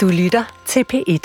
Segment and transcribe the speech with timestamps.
[0.00, 1.24] Du lytter til P1.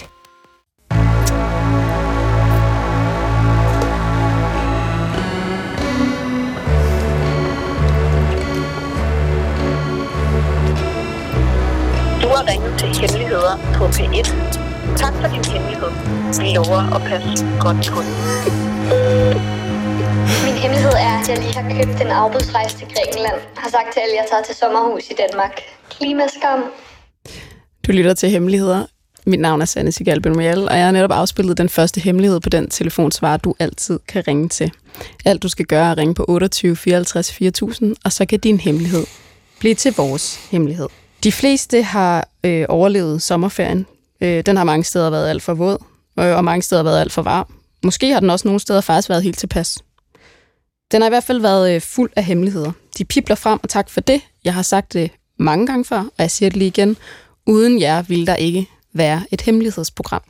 [12.22, 14.28] Du har ringet til Hemmeligheder på P1.
[14.96, 15.92] Tak for din hemmelighed.
[16.42, 18.14] Vi lover at passe godt på den.
[20.46, 23.40] Min hemmelighed er, at jeg lige har købt en afbudsrejse til Grækenland.
[23.58, 25.62] Har sagt til alle, at jeg tager til sommerhus i Danmark.
[25.90, 26.64] Klimaskam.
[27.88, 28.86] Du lytter til Hemmeligheder.
[29.26, 32.50] Mit navn er Sanne Sigal Benomial, og jeg har netop afspillet den første hemmelighed på
[32.50, 34.72] den telefonsvar, du altid kan ringe til.
[35.26, 38.60] Alt du skal gøre er at ringe på 28 54 4000, og så kan din
[38.60, 39.06] hemmelighed
[39.60, 40.88] blive til vores hemmelighed.
[41.24, 43.86] De fleste har øh, overlevet sommerferien.
[44.22, 45.78] Øh, den har mange steder været alt for våd,
[46.20, 47.54] øh, og mange steder været alt for varm.
[47.84, 49.78] Måske har den også nogle steder faktisk været helt tilpas.
[50.92, 52.72] Den har i hvert fald været øh, fuld af hemmeligheder.
[52.98, 54.22] De pipler frem, og tak for det.
[54.44, 56.98] Jeg har sagt det mange gange før, og jeg siger det lige igen.
[57.46, 60.22] Uden jer vil der ikke være et hemmelighedsprogram.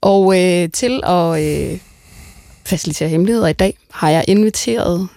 [0.00, 1.80] Og øh, til at øh,
[2.64, 5.08] facilitere hemmeligheder i dag, har jeg inviteret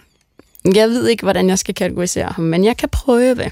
[0.64, 3.50] jeg ved ikke, hvordan jeg skal kategorisere ham, men jeg kan prøve.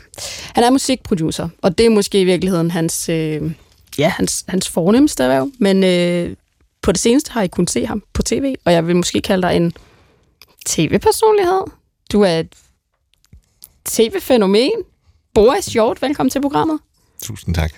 [0.55, 3.53] Han er musikproducer, og det er måske i virkeligheden hans, øh,
[3.99, 6.37] ja, hans, hans fornemmeste erhverv, men øh,
[6.83, 9.49] på det seneste har I kunnet se ham på tv, og jeg vil måske kalde
[9.49, 9.73] dig en
[10.67, 11.61] tv-personlighed.
[12.13, 12.55] Du er et
[13.85, 14.73] tv-fænomen.
[15.39, 16.79] Boris Hjort, velkommen til programmet.
[17.23, 17.73] Tusind tak.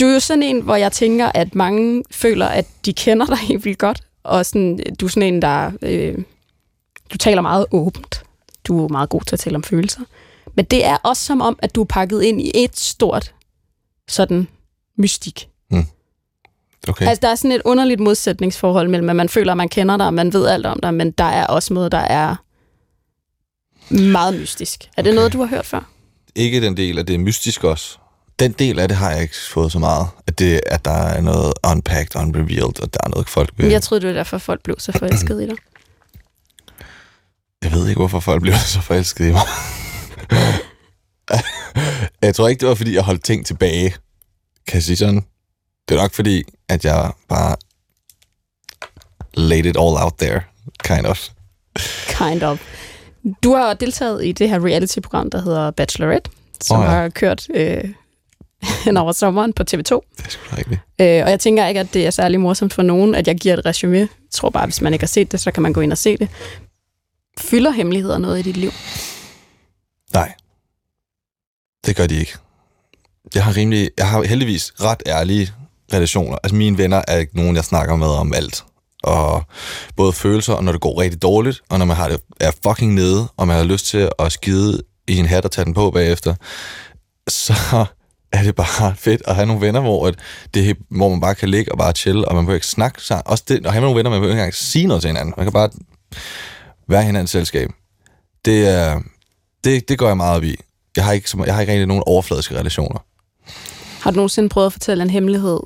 [0.00, 3.36] Du er jo sådan en, hvor jeg tænker, at mange føler, at de kender dig
[3.48, 5.72] helt vildt godt, og sådan, du er sådan en, der...
[5.82, 6.18] Øh,
[7.12, 8.24] du taler meget åbent.
[8.64, 10.00] Du er meget god til at tale om følelser.
[10.54, 13.34] Men det er også som om, at du er pakket ind i et stort
[14.08, 14.48] sådan
[14.98, 15.48] mystik.
[16.88, 17.06] Okay.
[17.06, 20.06] Altså, der er sådan et underligt modsætningsforhold mellem, at man føler, at man kender dig,
[20.06, 22.36] og man ved alt om dig, men der er også noget, der er
[24.12, 24.84] meget mystisk.
[24.96, 25.16] Er det Okay.
[25.16, 25.95] noget, du har hørt før?
[26.36, 27.98] Ikke den del, at det er mystisk også.
[28.38, 30.08] Den del af det har jeg ikke fået så meget.
[30.26, 33.70] At, det, at der er noget unpacked, unrevealed, og der er noget folk vil...
[33.70, 35.56] Jeg troede, det var derfor, folk blev så forelskede i dig.
[37.62, 39.42] Jeg ved ikke, hvorfor folk bliver så forelskede i mig.
[42.22, 43.90] jeg tror ikke, det var, fordi jeg holdt ting tilbage.
[44.66, 45.24] Kan jeg sige sådan?
[45.88, 47.56] Det er nok fordi, at jeg bare
[49.34, 50.40] laid it all out there,
[50.84, 51.28] kind of.
[52.08, 52.60] Kind of.
[53.42, 56.90] Du har deltaget i det her reality-program, der hedder Bachelorette, som oh, ja.
[56.90, 57.84] har kørt øh,
[58.84, 59.76] hen over sommeren på TV2.
[59.76, 60.80] Det er sgu da rigtigt.
[61.00, 63.56] Øh, og jeg tænker ikke, at det er særlig morsomt for nogen, at jeg giver
[63.56, 63.98] et resume.
[63.98, 65.98] Jeg tror bare, hvis man ikke har set det, så kan man gå ind og
[65.98, 66.28] se det.
[67.38, 68.70] Fylder hemmeligheder noget i dit liv?
[70.12, 70.32] Nej.
[71.86, 72.32] Det gør de ikke.
[73.34, 75.52] Jeg har rimelig, jeg har heldigvis ret ærlige
[75.92, 76.38] relationer.
[76.42, 78.64] Altså mine venner er ikke nogen, jeg snakker med om alt.
[79.02, 79.42] Og
[79.96, 82.94] både følelser, og når det går rigtig dårligt, og når man har det, er fucking
[82.94, 85.90] nede, og man har lyst til at skide i en hat og tage den på
[85.90, 86.34] bagefter,
[87.28, 87.86] så
[88.32, 90.14] er det bare fedt at have nogle venner, hvor, at
[90.54, 93.22] det, hvor man bare kan ligge og bare chill, og man behøver ikke snakke sammen.
[93.26, 95.34] Også det, at have nogle venner, man behøver ikke engang sige noget til hinanden.
[95.36, 95.70] Man kan bare
[96.88, 97.70] være hinandens selskab.
[98.44, 99.00] Det, er,
[99.64, 100.56] det, det går jeg meget op i.
[100.96, 102.98] Jeg har ikke, jeg har ikke rigtig nogen overfladiske relationer.
[104.00, 105.60] Har du nogensinde prøvet at fortælle en hemmelighed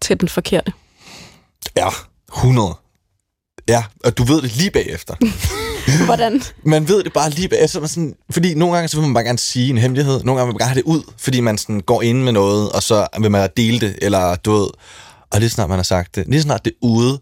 [0.00, 0.72] til den forkerte?
[1.76, 1.88] Ja,
[2.36, 2.74] 100.
[3.68, 5.14] Ja, og du ved det lige bagefter.
[6.04, 6.42] Hvordan?
[6.62, 7.80] Man ved det bare lige bagefter.
[7.80, 10.22] Man sådan, fordi nogle gange så vil man bare gerne sige en hemmelighed.
[10.22, 12.72] Nogle gange vil man gerne have det ud, fordi man sådan går ind med noget,
[12.72, 14.68] og så vil man dele det, eller du ved.
[15.30, 17.20] Og lige snart man har sagt det, lige snart det er ude,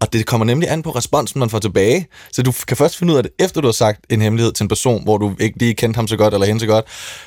[0.00, 2.06] og det kommer nemlig an på responsen, man får tilbage.
[2.32, 4.64] Så du kan først finde ud af det, efter du har sagt en hemmelighed til
[4.64, 6.84] en person, hvor du ikke lige kendte ham så godt, eller hende så godt.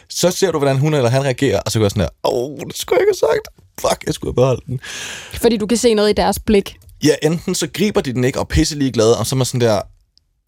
[0.09, 2.59] Så ser du, hvordan hun eller han reagerer, og så går jeg sådan her, åh,
[2.67, 3.47] det skulle jeg ikke have sagt.
[3.81, 4.79] Fuck, jeg skulle have beholdt den.
[5.33, 6.77] Fordi du kan se noget i deres blik.
[7.03, 9.45] Ja, enten så griber de den ikke og er pisse ligeglade, og så er man
[9.45, 9.81] sådan der,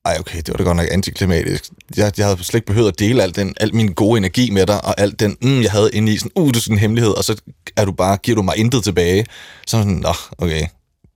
[0.06, 1.64] ej okay, det var da godt nok antiklimatisk.
[1.98, 4.66] Jeg, jeg havde slet ikke behøvet at dele al, den, al min gode energi med
[4.66, 6.80] dig, og alt den, mm, jeg havde inde i, sådan, uh, det er sådan en
[6.80, 7.42] hemmelighed, og så
[7.76, 9.26] er du bare, giver du mig intet tilbage.
[9.68, 10.14] Så er man sådan, nå,
[10.46, 10.66] okay,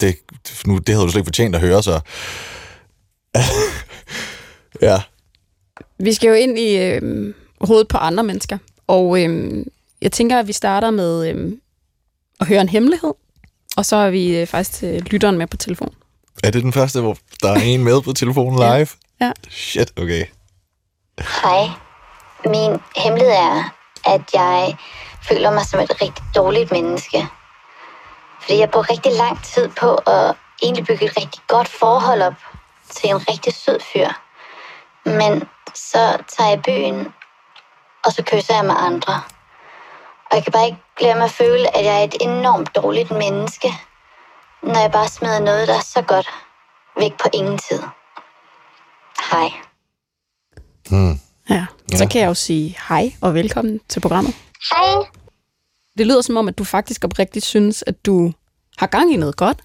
[0.01, 0.15] det,
[0.65, 1.99] nu, det havde du slet ikke fortjent at høre, så...
[4.81, 5.01] ja,
[5.99, 8.57] Vi skal jo ind i øh, hovedet på andre mennesker.
[8.87, 9.65] Og øh,
[10.01, 11.51] jeg tænker, at vi starter med øh,
[12.39, 13.13] at høre en hemmelighed.
[13.77, 15.93] Og så er vi øh, faktisk til lytteren med på telefon.
[16.43, 18.77] er det den første, hvor der er en med på telefonen Ja.
[18.77, 18.87] live?
[19.21, 19.31] Ja.
[19.49, 20.25] Shit, okay.
[21.19, 21.69] Hej.
[22.45, 23.73] Min hemmelighed er,
[24.05, 24.77] at jeg
[25.29, 27.27] føler mig som et rigtig dårligt menneske.
[28.41, 32.33] Fordi jeg bruger rigtig lang tid på at egentlig bygge et rigtig godt forhold op
[32.89, 34.09] til en rigtig sød fyr.
[35.05, 35.43] Men
[35.75, 37.07] så tager jeg byen,
[38.05, 39.21] og så kysser jeg med andre.
[40.29, 43.67] Og jeg kan bare ikke mig at føle, at jeg er et enormt dårligt menneske,
[44.63, 46.27] når jeg bare smider noget, der er så godt
[46.99, 47.79] væk på ingen tid.
[49.31, 49.49] Hej.
[50.89, 51.19] Hmm.
[51.49, 51.65] Ja.
[51.95, 52.09] Så Ja.
[52.09, 54.33] kan jeg jo sige hej og velkommen til programmet.
[54.71, 55.03] Hej.
[55.97, 58.33] Det lyder som om, at du faktisk oprigtigt synes, at du
[58.77, 59.59] har gang i noget godt.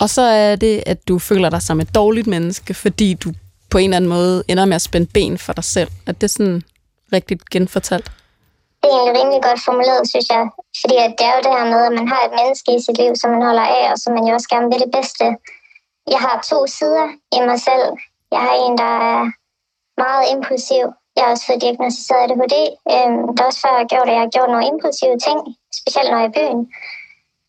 [0.00, 3.32] Og så er det, at du føler dig som et dårligt menneske, fordi du
[3.70, 5.90] på en eller anden måde ender med at spænde ben for dig selv.
[6.06, 6.62] Er det sådan
[7.12, 8.12] rigtigt genfortalt?
[8.80, 10.42] Det er egentlig rimelig godt formuleret, synes jeg.
[10.80, 12.98] Fordi at det er jo det her med, at man har et menneske i sit
[13.02, 15.24] liv, som man holder af, og som man jo også gerne vil det bedste.
[16.14, 17.86] Jeg har to sider i mig selv.
[18.34, 19.20] Jeg har en, der er
[20.04, 20.84] meget impulsiv.
[21.14, 22.56] Jeg har også fået diagnostiseret ADHD.
[22.94, 24.14] Øhm, det er også før, jeg har gjort det.
[24.16, 25.38] Jeg har gjort nogle impulsive ting,
[25.80, 26.60] specielt når jeg er i byen.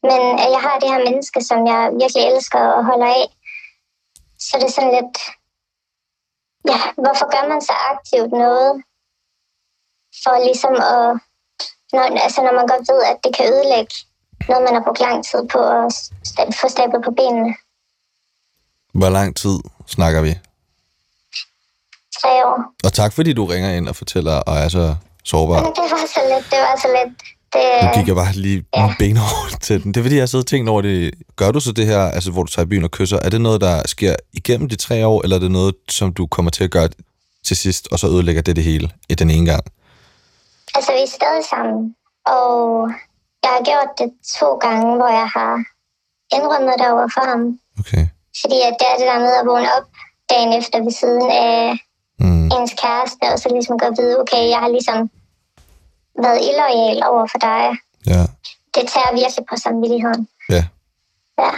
[0.09, 3.25] Men at jeg har det her menneske, som jeg virkelig elsker og holder af.
[4.45, 5.17] Så det er sådan lidt...
[6.71, 8.71] Ja, hvorfor gør man så aktivt noget?
[10.23, 11.05] For ligesom at...
[11.93, 13.93] Når, altså når man godt ved, at det kan ødelægge
[14.49, 15.87] noget, man har brugt lang tid på at
[16.29, 17.51] sta- få stablet på benene.
[18.99, 19.55] Hvor lang tid
[19.87, 20.33] snakker vi?
[22.21, 22.57] Tre år.
[22.83, 25.61] Og tak, fordi du ringer ind og fortæller, og er så sårbar.
[25.63, 27.13] Men det var så lidt, det var så lidt.
[27.53, 28.93] Det, Nu gik jeg bare lige ja.
[28.99, 29.93] benhårdt til den.
[29.93, 31.13] Det er fordi, jeg har siddet og tænkt over det.
[31.35, 33.41] Gør du så det her, altså hvor du tager i byen og kysser, er det
[33.41, 36.63] noget, der sker igennem de tre år, eller er det noget, som du kommer til
[36.63, 36.89] at gøre
[37.45, 39.63] til sidst, og så ødelægger det det hele i den ene gang?
[40.75, 41.95] Altså, vi er stadig sammen,
[42.35, 42.49] og
[43.43, 45.53] jeg har gjort det to gange, hvor jeg har
[46.35, 47.41] indrømmet det over for ham.
[47.79, 48.03] Okay.
[48.41, 49.87] Fordi at det er det der med at vågne op
[50.29, 51.77] dagen efter ved siden af
[52.21, 52.45] Mm.
[52.45, 55.09] ens kæreste, og så ligesom godt vide, okay, jeg har ligesom
[56.23, 57.63] været illoyal over for dig.
[58.05, 58.21] Ja.
[58.75, 60.27] Det tager virkelig på samvittigheden.
[60.49, 60.63] ja.
[61.39, 61.49] Ja.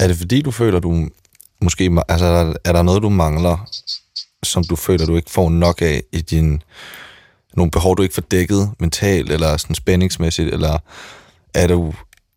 [0.00, 1.08] Er det fordi, du føler, du
[1.60, 1.98] måske...
[2.08, 3.56] Altså, er der, er der noget, du mangler,
[4.42, 6.62] som du føler, du ikke får nok af i din...
[7.56, 10.78] Nogle behov, du ikke får dækket mentalt, eller sådan spændingsmæssigt, eller
[11.54, 11.92] er du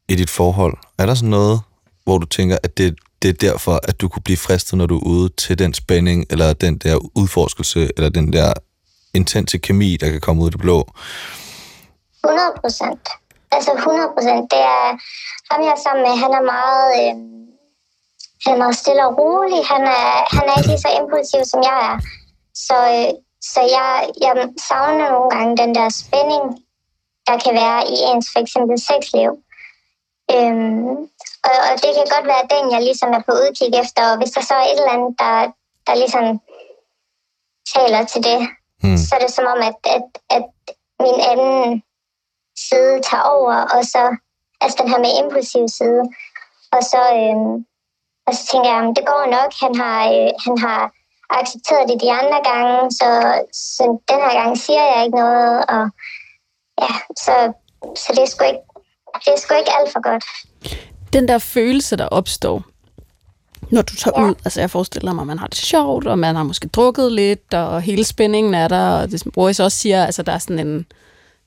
[0.08, 0.78] i dit forhold?
[0.98, 1.62] Er der sådan noget,
[2.04, 4.98] hvor du tænker, at det, det er derfor, at du kunne blive fristet, når du
[4.98, 8.54] er ude til den spænding, eller den der udforskelse, eller den der
[9.14, 10.88] intense kemi, der kan komme ud af det blå?
[12.24, 13.08] 100 procent.
[13.52, 14.52] Altså 100 procent.
[14.52, 14.86] Det er
[15.50, 16.86] ham, jeg er sammen med, han er meget...
[17.00, 17.14] Øh,
[18.46, 19.62] han er meget stille og rolig.
[19.74, 21.96] Han er, han er ikke lige så impulsiv, som jeg er.
[22.68, 23.12] Så, øh,
[23.42, 26.46] så jeg, jeg savner nogle gange den der spænding,
[27.28, 29.32] der kan være i ens for eksempel sexliv.
[30.34, 30.98] Øhm,
[31.48, 34.12] og, og det kan godt være den, jeg ligesom er på udkig efter.
[34.12, 35.36] Og hvis der så er et eller andet, der,
[35.88, 36.26] der ligesom
[37.76, 38.40] taler til det,
[38.82, 38.98] Hmm.
[38.98, 40.46] så er det som om, at, at, at
[41.00, 41.84] min anden
[42.68, 44.18] side tager over, og så,
[44.62, 46.02] altså den her med impulsiv side,
[46.72, 47.66] og så, øhm,
[48.28, 50.92] og så tænker jeg, "Jamen, det går nok, han har, øh, han har
[51.30, 53.10] accepteret det de andre gange, så,
[53.54, 55.84] så den her gang siger jeg ikke noget, og
[56.82, 56.94] ja,
[57.26, 57.54] så,
[57.96, 58.60] så det er sgu ikke,
[59.26, 60.24] det er sgu ikke alt for godt.
[61.14, 62.64] Den der følelse, der opstår,
[63.72, 64.28] når du tager Ja.
[64.28, 67.12] ud, altså jeg forestiller mig, at man har det sjovt, og man har måske drukket
[67.12, 70.38] lidt, og hele spændingen er der, og det som Boris også siger, altså der er
[70.38, 70.86] sådan en,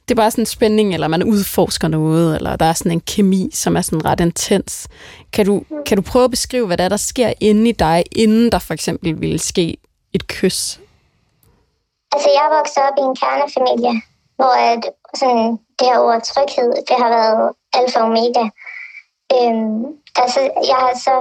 [0.08, 3.00] det er bare sådan en spænding, eller man udforsker noget, eller der er sådan en
[3.00, 4.88] kemi, som er sådan ret intens.
[5.32, 8.04] Kan du, kan du prøve at beskrive, hvad der er, der sker inde i dig,
[8.16, 9.76] inden der for eksempel ville ske
[10.12, 10.80] et kys?
[12.12, 13.94] Altså, jeg voksede op i en kernefamilie,
[14.36, 14.82] hvor at,
[15.20, 18.44] sådan, det her ord tryghed, det har været alfa og omega.
[19.34, 19.82] Øhm,
[20.22, 21.16] altså, jeg har så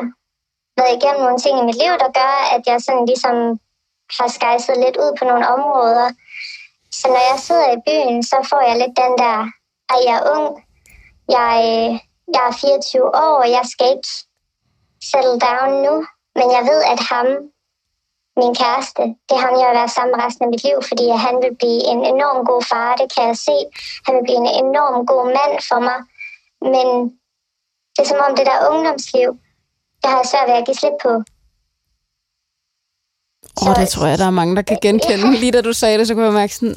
[0.79, 3.35] været igennem nogle ting i mit liv, der gør, at jeg sådan ligesom
[4.17, 6.07] har skejset lidt ud på nogle områder.
[6.91, 9.37] Så når jeg sidder i byen, så får jeg lidt den der,
[9.93, 10.47] at jeg er ung,
[11.35, 11.53] jeg,
[12.33, 14.11] jeg er 24 år, og jeg skal ikke
[15.09, 15.95] settle down nu,
[16.37, 17.27] men jeg ved, at ham,
[18.41, 21.05] min kæreste, det er ham, jeg vil være sammen med resten af mit liv, fordi
[21.25, 23.57] han vil blive en enorm god far, det kan jeg se.
[24.05, 25.99] Han vil blive en enorm god mand for mig.
[26.73, 26.87] Men
[27.93, 29.29] det er som om det der ungdomsliv,
[29.99, 31.11] det har jeg svært ved at give slip på.
[33.61, 35.37] Åh, oh, det tror jeg, der er mange, der kan genkende.
[35.43, 36.75] Lige da du sagde det, så kunne jeg mærke sådan,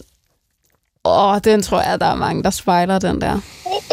[1.05, 3.35] åh, oh, den tror jeg, der er mange, der spejler den der.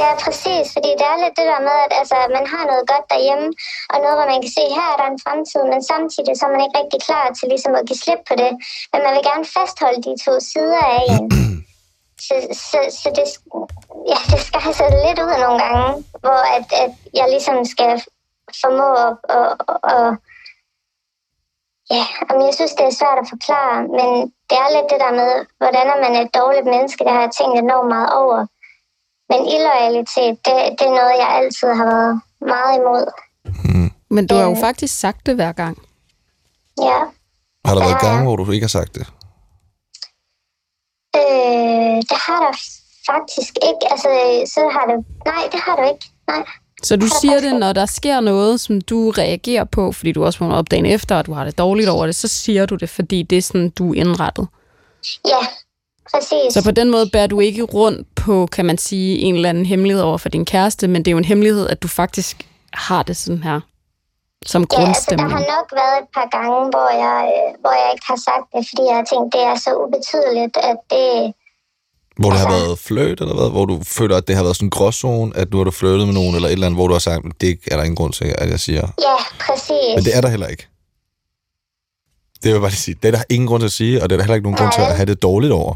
[0.01, 3.05] Ja, præcis, fordi det er lidt det der med, at altså, man har noget godt
[3.13, 3.47] derhjemme,
[3.91, 6.53] og noget, hvor man kan se, her er der en fremtid, men samtidig så er
[6.55, 8.51] man ikke rigtig klar til ligesom at give slip på det.
[8.91, 11.23] Men man vil gerne fastholde de to sider af en.
[12.27, 12.35] Så,
[12.69, 13.25] så, så det,
[14.11, 15.87] ja, det skal altså lidt ud nogle gange,
[16.23, 17.91] hvor at, at jeg ligesom skal
[18.61, 20.07] formå at, at, at, at
[21.95, 24.09] Ja, jamen, jeg synes, det er svært at forklare, men
[24.49, 25.31] det er lidt det der med,
[25.61, 28.39] hvordan er man et dårligt menneske, det har jeg tænkt enormt meget over.
[29.31, 32.15] Men illoyalitet, det, det er noget, jeg altid har været
[32.53, 33.05] meget imod.
[34.15, 34.57] Men du har jo Øh.
[34.67, 35.75] faktisk sagt det hver gang.
[36.89, 36.99] Ja.
[37.65, 39.05] Har der været gange, hvor du ikke har sagt det?
[41.19, 42.53] Øh, det har der
[43.11, 43.83] faktisk ikke.
[43.93, 44.09] Altså,
[44.53, 44.97] så har det...
[45.25, 46.05] Nej, det har du ikke.
[46.27, 46.43] Nej.
[46.83, 50.39] Så du siger det, når der sker noget, som du reagerer på, fordi du også
[50.39, 52.89] vågner op dagen efter, og du har det dårligt over det, så siger du det,
[52.89, 54.47] fordi det er sådan, du er indrettet.
[55.27, 55.47] Ja,
[56.11, 56.53] præcis.
[56.53, 59.65] Så på den måde bærer du ikke rundt på, kan man sige, en eller anden
[59.65, 63.03] hemmelighed over for din kæreste, men det er jo en hemmelighed, at du faktisk har
[63.03, 63.59] det sådan her
[64.45, 65.29] som Ja, altså, grundstemning.
[65.29, 68.45] der har nok været et par gange, hvor jeg, øh, hvor jeg ikke har sagt
[68.53, 71.09] det, fordi jeg har tænkt, det er så ubetydeligt, at det...
[72.19, 73.49] Hvor det har været fløjt, eller hvad?
[73.49, 76.07] Hvor du føler, at det har været sådan en gråzone, at nu har du flyttet
[76.07, 78.13] med nogen, eller et eller andet, hvor du har sagt, det er der ingen grund
[78.13, 78.81] til, at jeg siger.
[78.81, 79.15] Ja,
[79.47, 79.95] præcis.
[79.95, 80.67] Men det er der heller ikke.
[82.35, 82.95] Det vil jeg bare lige sige.
[83.03, 84.57] Det er der ingen grund til at sige, og det er der heller ikke nogen
[84.57, 84.89] grund til Nej.
[84.89, 85.73] at have det dårligt over.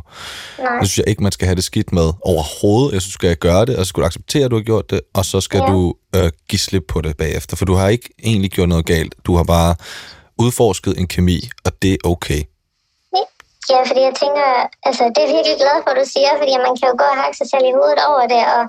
[0.60, 0.80] Nej.
[0.80, 2.94] Det synes jeg ikke, man skal have det skidt med overhovedet.
[2.94, 4.90] Jeg synes, du skal gøre det, og så skal du acceptere, at du har gjort
[4.90, 5.72] det, og så skal Ja.
[5.72, 7.56] du øh, give slip på det bagefter.
[7.58, 9.16] For du har ikke egentlig gjort noget galt.
[9.26, 9.76] Du har bare
[10.40, 12.42] udforsket en kemi, og det er okay.
[13.72, 14.48] Ja, fordi jeg tænker,
[14.88, 17.08] altså det er jeg virkelig glad for, at du siger, fordi man kan jo gå
[17.14, 18.62] og hakke sig selv i hovedet over det, og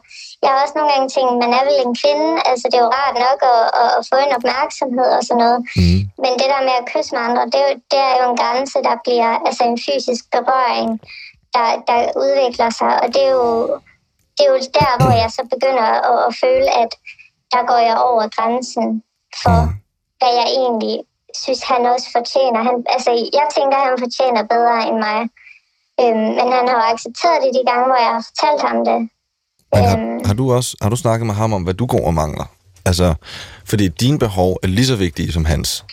[0.43, 2.95] jeg har også nogle gange tænkt, man er vel en kvinde, altså det er jo
[3.01, 6.01] rart nok at, at, at få en opmærksomhed og sådan noget, Mm.
[6.23, 8.39] men det der med at kysse med andre, det er jo, det er jo en
[8.43, 10.91] grænse, der bliver, altså en fysisk berøring,
[11.55, 13.49] der, der udvikler sig, og det er jo,
[14.37, 16.91] det er jo der, hvor jeg så begynder at, at føle, at
[17.53, 18.87] der går jeg over grænsen
[19.43, 19.73] for, Mm.
[20.19, 20.97] hvad jeg egentlig
[21.43, 22.61] synes, han også fortjener.
[22.69, 25.21] Han, altså, jeg tænker, han fortjener bedre end mig.
[26.03, 28.99] Øhm, men han har jo accepteret det de gange, hvor jeg har fortalt ham det.
[29.75, 30.25] Men har, Øhm.
[30.29, 32.45] har du også har du snakket med ham om, hvad du går og mangler?
[32.87, 33.14] Altså,
[33.71, 35.85] fordi dine behov er lige så vigtige som hans.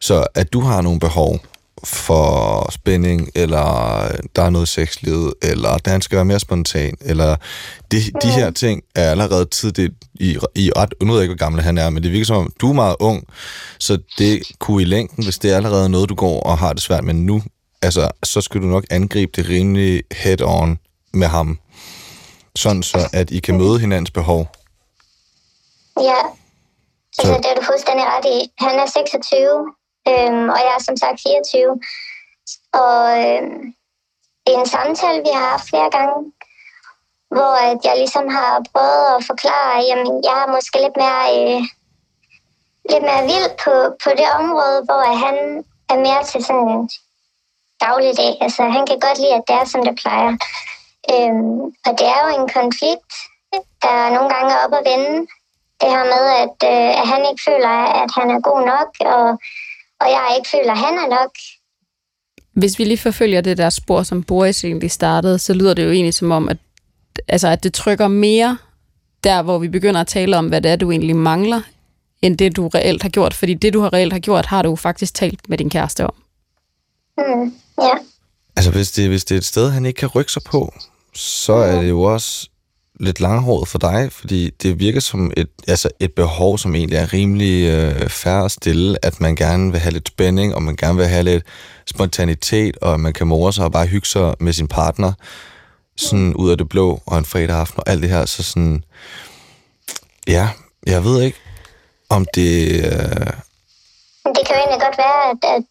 [0.00, 1.38] Så at du har nogle behov
[1.84, 7.36] for spænding, eller der er noget sexlivet, eller han skal være mere spontan, eller
[7.92, 11.44] de, de her ting er allerede tidligt i, i ret, nu ved jeg ikke, hvor
[11.44, 13.24] gammel han er, men det virker som om, du er meget ung,
[13.78, 16.82] så det kunne i længden, hvis det er allerede noget, du går og har det
[16.82, 17.42] svært med nu,
[17.82, 20.78] altså, så skal du nok angribe det rimelig head-on
[21.12, 21.58] med ham.
[22.56, 24.48] Sådan så at I kan møde hinandens behov.
[26.00, 26.20] Ja,
[27.18, 28.38] altså Så- det er du fuldstændig ret i.
[28.64, 29.72] Han er 26,
[30.10, 31.80] øhm, og jeg er som sagt 24.
[32.82, 33.74] Og øhm,
[34.42, 36.18] det er en samtale, vi har haft flere gange,
[37.36, 41.60] hvor at jeg ligesom har prøvet at forklare, jamen jeg er måske lidt mere, øh,
[42.90, 45.36] lidt mere vild på, på det område, hvor at han
[45.92, 46.90] er mere til sådan en
[47.84, 48.32] dagligdag.
[48.40, 50.32] Altså han kan godt lide, at det er, som det plejer.
[51.12, 53.12] Øhm, og det er jo en konflikt,
[53.84, 55.14] der nogle gange er op at vende.
[55.80, 59.26] Det her med, at, øh, at han ikke føler, at han er god nok, og,
[60.00, 61.30] og jeg ikke føler, at han er nok.
[62.52, 65.90] Hvis vi lige forfølger det der spor, som Boris egentlig startede, så lyder det jo
[65.90, 66.56] egentlig som om, at,
[67.28, 68.58] altså, at det trykker mere
[69.24, 71.60] der, hvor vi begynder at tale om, hvad det er, du egentlig mangler,
[72.22, 73.34] end det, du reelt har gjort.
[73.34, 76.14] Fordi det, du har reelt har gjort, har du faktisk talt med din kæreste om.
[77.18, 77.94] Hmm, ja.
[78.56, 80.74] Altså, hvis det, hvis det er et sted, han ikke kan rykke sig på,
[81.14, 82.48] så er det jo også
[83.00, 87.12] lidt langhåret for dig, fordi det virker som et, altså et behov, som egentlig er
[87.12, 90.96] rimelig øh, færre at stille, at man gerne vil have lidt spænding, og man gerne
[90.96, 91.44] vil have lidt
[91.86, 95.12] spontanitet, og at man kan more sig og bare hygge sig med sin partner,
[95.96, 98.84] sådan ud af det blå, og en fredag aften, og alt det her, så sådan,
[100.26, 100.48] ja,
[100.86, 101.38] jeg ved ikke,
[102.08, 103.32] om det, øh,
[104.34, 105.62] det kan jo egentlig godt være, at, at,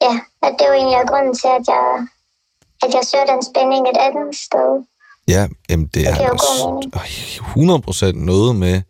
[0.00, 0.14] ja,
[0.46, 2.06] at det jo egentlig er grunden til, at jeg,
[2.82, 4.72] at jeg søger den spænding et andet sted.
[5.28, 6.92] Ja, jamen det er jo god mening.
[7.08, 7.40] s-
[8.16, 8.82] 100% noget med,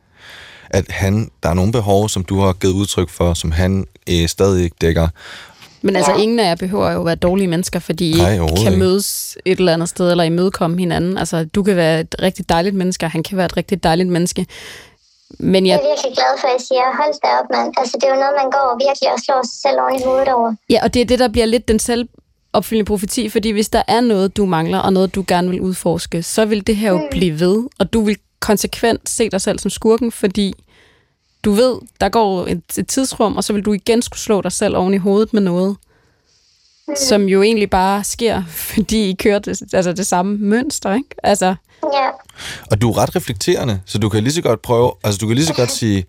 [0.71, 4.29] at han, der er nogle behov, som du har givet udtryk for, som han øh,
[4.29, 5.09] stadig ikke dækker.
[5.83, 6.19] Men altså, Ja.
[6.19, 8.77] ingen af jer behøver jo at være dårlige mennesker, fordi I Nej, kan ikke.
[8.79, 11.19] mødes et eller andet sted, eller imødekomme hinanden.
[11.19, 14.09] Altså, du kan være et rigtig dejligt menneske, og han kan være et rigtig dejligt
[14.09, 14.47] menneske.
[15.39, 17.75] Men Jeg jeg, er virkelig glad for, at I siger, hold da op, mand.
[17.77, 20.05] Altså, det er jo noget, man går og virkelig og slår sig selv oven i
[20.05, 20.55] hovedet over.
[20.71, 21.79] ja, og det er det, der bliver lidt den
[22.57, 26.23] selvopfyldende profeti, fordi hvis der er noget, du mangler, og noget, du gerne vil udforske,
[26.23, 29.71] så vil det her jo blive ved, og du vil konsekvent se dig selv som
[29.71, 30.55] skurken, fordi
[31.45, 34.53] du ved, der går et, et tidsrum, og så vil du igen skulle slå dig
[34.53, 35.77] selv oven i hovedet med noget,
[36.97, 38.43] som jo egentlig bare sker,
[38.75, 41.15] fordi I kører det, altså det samme mønster, ikke?
[41.23, 41.55] Altså,
[41.95, 42.09] Ja,
[42.71, 45.37] Og du er ret reflekterende, så du kan lige så godt prøve, altså du kan
[45.37, 46.05] lige så godt sige,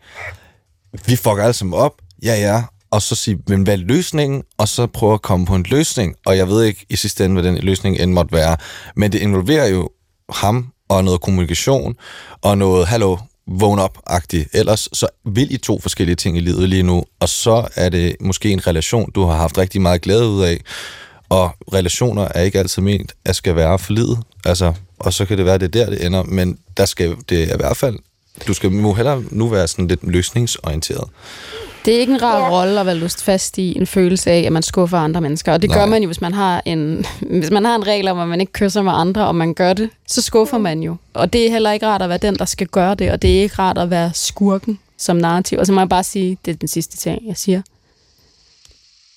[1.05, 4.43] vi fucker alle sammen op, ja ja, og så sige, men hvad er løsningen?
[4.57, 6.15] Og så prøve at komme på en løsning.
[6.25, 8.57] Og jeg ved ikke i sidste ende, hvad den løsning end måtte være,
[8.95, 9.89] men det involverer jo
[10.29, 11.95] ham og noget kommunikation
[12.41, 13.17] og noget, hallo,
[13.47, 14.49] vågn op-agtigt.
[14.53, 18.15] Ellers så vil I to forskellige ting i livet lige nu, og så er det
[18.19, 20.61] måske en relation, du har haft rigtig meget glæde ud af,
[21.29, 24.19] og relationer er ikke altid ment, at skal være for livet.
[24.45, 27.45] Altså, og så kan det være, det er der, det ender, men der skal det
[27.47, 27.95] i hvert fald,
[28.47, 31.09] du skal må hellere nu være sådan lidt løsningsorienteret.
[31.87, 32.49] Det er ikke en rar Ja.
[32.49, 35.53] rolle at være lust fast i en følelse af, at man skuffer andre mennesker.
[35.53, 35.79] Og det Nej.
[35.79, 37.05] gør man jo, hvis man har en,
[37.39, 39.73] hvis man har en regel om, at man ikke kysser med andre, og man gør
[39.73, 40.95] det, så skuffer man jo.
[41.13, 43.37] Og det er heller ikke rart at være den, der skal gøre det, og det
[43.37, 45.59] er ikke rart at være skurken som narrativ.
[45.59, 47.61] Og så må jeg bare sige, det er den sidste ting, jeg siger.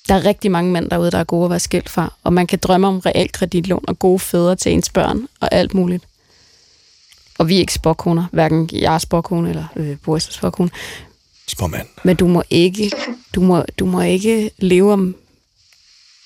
[0.09, 2.47] Der er rigtig mange mænd derude, der er gode at være skilt fra, og man
[2.47, 6.05] kan drømme om realkreditlån og gode fædre til ens børn og alt muligt.
[7.39, 10.71] Og vi er ikke spåkoner, hverken jeg er spåkone eller øh, Boris er spåkone.
[11.51, 11.87] Småmand.
[12.05, 12.93] Men du må ikke,
[13.35, 15.15] du må, du må ikke leve om,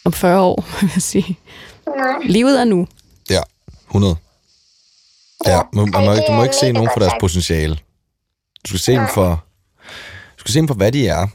[0.05, 1.39] om 40 år, vil jeg sige.
[1.87, 2.07] Nej.
[2.25, 2.87] Livet er nu.
[3.31, 3.41] Ja,
[3.89, 4.17] 100.
[5.47, 7.75] Ja, man, man, ikke- du må ikke se nogen for deres potentiale.
[8.65, 9.45] Du skal se dem for,
[10.37, 11.27] du skal se dem for, hvad de er.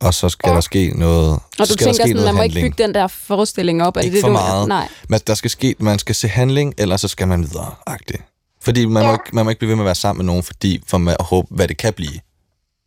[0.00, 1.32] Og så skal der ske noget.
[1.32, 3.82] Og så du skal der tænker ske sådan, man må ikke bygge den der forestilling
[3.82, 3.96] op.
[3.96, 4.68] Er det Ikke det, for du, meget.
[4.68, 4.88] Nej.
[5.08, 8.22] Men der skal ske, man skal se handling, eller så skal man videre, agtigt.
[8.62, 9.06] Fordi man, ja.
[9.08, 9.18] må Ja.
[9.18, 11.16] ikke, man må ikke blive ved med at være sammen med nogen, fordi for man
[11.20, 12.20] at håbe, hvad det kan blive.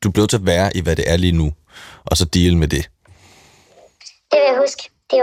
[0.04, 1.54] Du bliver nødt til at være i, hvad det er lige nu,
[2.06, 2.90] og så deal med det.
[4.32, 4.84] Det vil jeg huske.
[5.12, 5.18] Det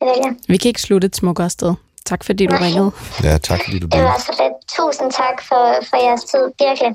[0.00, 0.34] vil jeg.
[0.48, 1.74] Vi kan ikke slutte et smukkere sted.
[2.06, 2.62] Tak fordi du Nej.
[2.66, 2.90] ringede.
[3.22, 4.04] Ja, tak fordi du Det delte.
[4.04, 4.52] var så lidt.
[4.76, 6.66] Tusind tak for, for jeres tid.
[6.66, 6.92] Virkelig.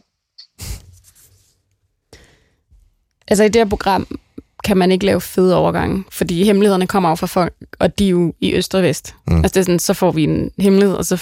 [3.27, 4.19] Altså i det her program
[4.63, 8.09] kan man ikke lave fede overgange, fordi hemmelighederne kommer jo fra folk, og de er
[8.09, 9.15] jo i øst og vest.
[9.27, 9.35] Mm.
[9.37, 11.17] Altså det er sådan, så får vi en hemmelighed, og så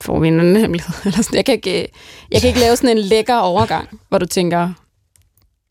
[0.00, 0.94] får vi en anden hemmelighed.
[1.04, 1.36] Eller sådan.
[1.36, 1.88] Jeg, kan ikke,
[2.30, 4.72] jeg kan ikke lave sådan en lækker overgang, hvor du tænker,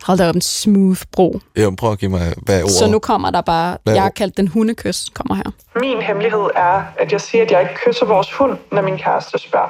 [0.04, 1.40] hold da op, en smooth bro.
[1.58, 2.76] Jo, prøv at give mig, hvad er ordet?
[2.76, 5.52] Så nu kommer der bare, Hvad jeg har kaldt den hundekys, kommer her.
[5.80, 9.38] Min hemmelighed er, at jeg siger, at jeg ikke kysser vores hund, når min kæreste
[9.40, 9.70] spørger.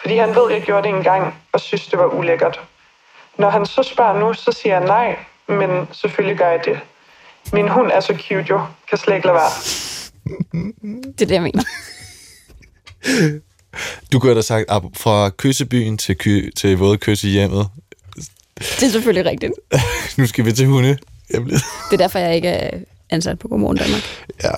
[0.00, 2.60] Fordi han ved, at jeg gjorde det en gang og synes, det var ulækkert.
[3.38, 5.16] Når han så spørger nu, så siger jeg nej,
[5.48, 6.78] men selvfølgelig gør jeg det.
[7.52, 9.50] Min hund er så cute jo, kan slet ikke lade være.
[11.12, 11.62] Det er det, jeg mener.
[14.12, 14.64] Du kunne da sagt,
[14.96, 17.68] fra kyssebyen til, ky, til våde kysse hjemmet.
[18.58, 19.52] Det er selvfølgelig rigtigt.
[20.18, 20.98] nu skal vi til hunde.
[21.34, 22.78] Jamen, Det er derfor, jeg ikke er
[23.10, 24.02] ansat på Godmorgen Danmark.
[24.44, 24.50] ja.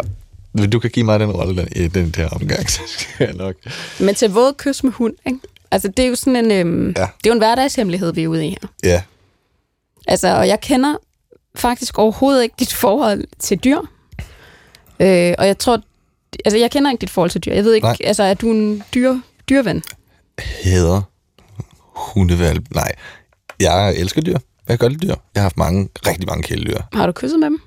[0.52, 3.34] Men Du kan give mig den rolle den- i den der omgang, så skal jeg
[3.36, 3.54] nok.
[4.00, 5.38] Men til våde kys med hund, ikke?
[5.70, 6.90] Altså, det er jo sådan en, øhm, Ja.
[6.90, 8.68] det er jo en hverdagshemmelighed, vi er ude i her.
[8.82, 9.02] Ja,
[10.08, 10.94] Altså, og jeg kender
[11.54, 13.78] faktisk overhovedet ikke dit forhold til dyr.
[15.00, 15.82] Øh, og jeg tror,
[16.44, 17.52] altså jeg kender ikke dit forhold til dyr.
[17.52, 17.96] Jeg ved ikke, Nej.
[18.04, 19.14] altså er du en dyr,
[19.48, 19.82] dyrven?
[20.62, 21.02] hæder
[21.94, 22.64] hundevalp.
[22.74, 22.92] Nej,
[23.60, 24.38] jeg elsker dyr.
[24.68, 25.14] Jeg kan godt lide dyr.
[25.34, 26.78] Jeg har haft mange, rigtig mange kæledyr.
[26.92, 27.60] Har du kysset med dem?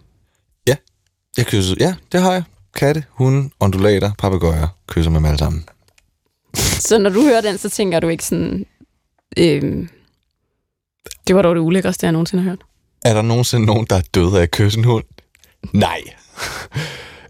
[1.38, 2.44] Jeg kysser, ja, det har jeg.
[2.76, 5.66] Katte, hunde, undulater, papegøjer, kysser med dem alle sammen.
[6.56, 8.66] Så når du hører den, så tænker du ikke sådan,
[9.38, 9.88] øh,
[11.28, 12.62] det var dog det ulækkerste, jeg nogensinde har hørt.
[13.06, 15.04] Er der nogensinde nogen, der er døde af at kysse en hund?
[15.74, 16.02] Nej.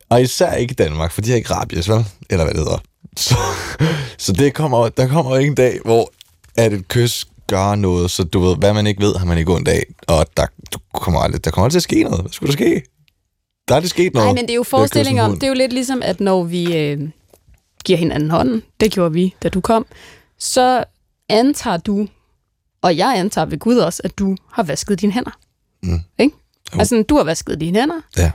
[0.10, 2.06] Og især ikke i Danmark, for de har ikke rabies, vel?
[2.30, 2.78] Eller hvad det hedder.
[3.18, 3.36] Så,
[4.18, 6.12] så det kommer, der kommer ikke en dag, hvor
[6.58, 9.54] at et kys gør noget, så du ved, hvad man ikke ved, har man ikke
[9.54, 9.84] ondt af.
[10.08, 12.22] Og der, du kommer aldrig, der kommer aldrig til at ske noget.
[12.22, 12.82] Hvad skulle der ske?
[13.68, 14.28] Der er det sket noget.
[14.28, 16.78] Nej, men det er jo forestillinger om, det er jo lidt ligesom, at når vi
[16.78, 17.10] øh,
[17.86, 19.86] giver hinanden hånden, det gjorde vi, da du kom,
[20.40, 20.84] så
[21.30, 22.08] antager du,
[22.82, 25.32] og jeg antager ved Gud også, at du har vasket dine hænder.
[25.84, 26.00] Mm.
[26.20, 26.36] Ikke?
[26.76, 26.80] Jo.
[26.80, 28.02] Altså, du har vasket dine hænder.
[28.18, 28.32] Ja.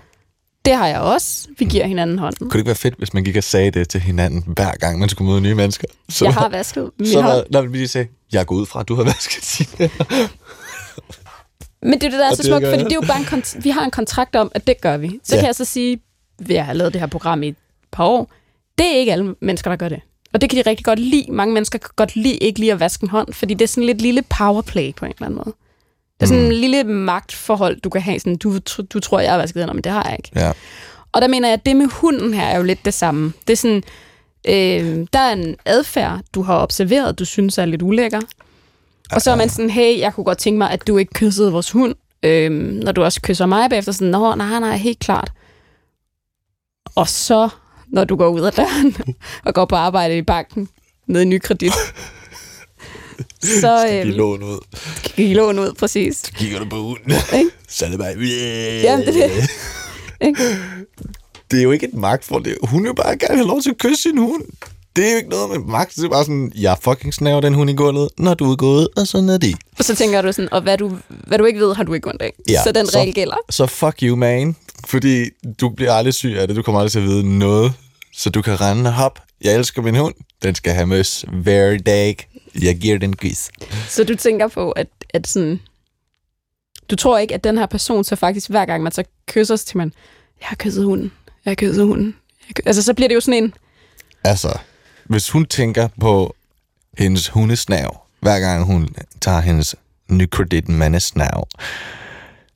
[0.64, 1.48] Det har jeg også.
[1.58, 2.38] Vi giver hinanden hånden.
[2.38, 4.98] Kunne det ikke være fedt, hvis man gik og sagde det til hinanden, hver gang
[4.98, 5.86] man skulle møde nye mennesker?
[6.08, 7.46] Så, Jeg har vasket min så hånd.
[7.50, 10.28] når vi lige sagde, jeg går ud fra, at du har vasket dine hænder.
[11.82, 12.84] Men det er det, der er så det smukt, fordi jeg.
[12.84, 15.20] det er jo bare en kont- vi har en kontrakt om, at det gør vi.
[15.24, 15.40] Så Ja.
[15.40, 16.00] kan jeg så sige,
[16.38, 17.56] ved at have lavet det her program i et
[17.92, 18.30] par år,
[18.78, 20.00] det er ikke alle mennesker, der gør det.
[20.34, 21.26] Og det kan de rigtig godt lide.
[21.32, 23.84] Mange mennesker kan godt lide ikke lige at vaske en hånd, fordi det er sådan
[23.84, 25.54] lidt lille powerplay på en eller anden måde.
[26.20, 26.50] Det er sådan Mm.
[26.50, 28.18] en lille magtforhold, du kan have.
[28.20, 28.58] Sådan, du,
[28.92, 30.30] du tror, jeg har vasket hænder, men det har jeg ikke.
[30.46, 30.52] Ja.
[31.12, 33.32] Og der mener jeg, at det med hunden her er jo lidt det samme.
[33.46, 33.82] Det er sådan,
[34.48, 38.20] øh, der er en adfærd, du har observeret, du synes er lidt ulækker.
[39.12, 41.52] Og så er man sådan, hey, jeg kunne godt tænke mig, at du ikke kyssede
[41.52, 43.92] vores hund, øh, når du også kysser mig bagefter.
[43.92, 45.32] Sådan, nå, nej, nej, helt klart.
[46.94, 47.48] Og så,
[47.88, 48.96] når du går ud af døren
[49.46, 50.68] og går på arbejde i banken,
[51.06, 51.72] nede i Nykredit,
[53.60, 54.58] så Skal give lån ud.
[55.04, 56.22] kan I låne ud, præcis.
[56.34, 57.12] Kigger du på hunden?
[57.38, 57.50] Ikke?
[57.68, 58.08] Så er det bare...
[58.82, 59.50] Jamen, det er det.
[60.20, 60.40] Ikke?
[61.50, 61.92] Det er jo ikke et.
[61.92, 64.42] Det er- Hun vil bare gerne have lov til at kysse sin hund.
[64.96, 65.96] Det er jo ikke noget med magt.
[65.96, 68.88] Det er bare sådan, jeg fucking snaver den hund i gulvet, når du er gået,
[68.96, 69.54] og sådan er det.
[69.78, 72.08] Og så tænker du sådan, og hvad du, hvad du ikke ved, har du ikke
[72.08, 72.32] ondt af.
[72.48, 73.36] Ja, så den så- regel gælder.
[73.50, 74.56] Så fuck you, man.
[74.86, 75.24] Fordi
[75.60, 76.56] du bliver aldrig syg af det.
[76.56, 77.72] Du kommer aldrig til at vide noget.
[78.14, 79.20] Så du kan rende og hop.
[79.44, 80.14] Jeg elsker min hund.
[80.42, 82.28] Den skal have møs hver dag.
[82.62, 83.48] Jeg giver den kys.
[83.88, 85.60] Så du tænker på, at, at sådan...
[86.90, 89.64] Du tror ikke, at den her person så faktisk, hver gang man så kysser, så
[89.64, 89.92] tænker man,
[90.40, 91.12] jeg har kysset hunden,
[91.46, 92.14] jeg har kysset hunden.
[92.48, 93.54] Jeg Altså, så bliver det jo sådan en...
[94.24, 94.58] Altså,
[95.04, 96.34] hvis hun tænker på
[96.98, 98.88] hendes hundesnav, hver gang hun
[99.20, 99.74] tager hendes
[100.08, 101.48] nykredit mandesnav,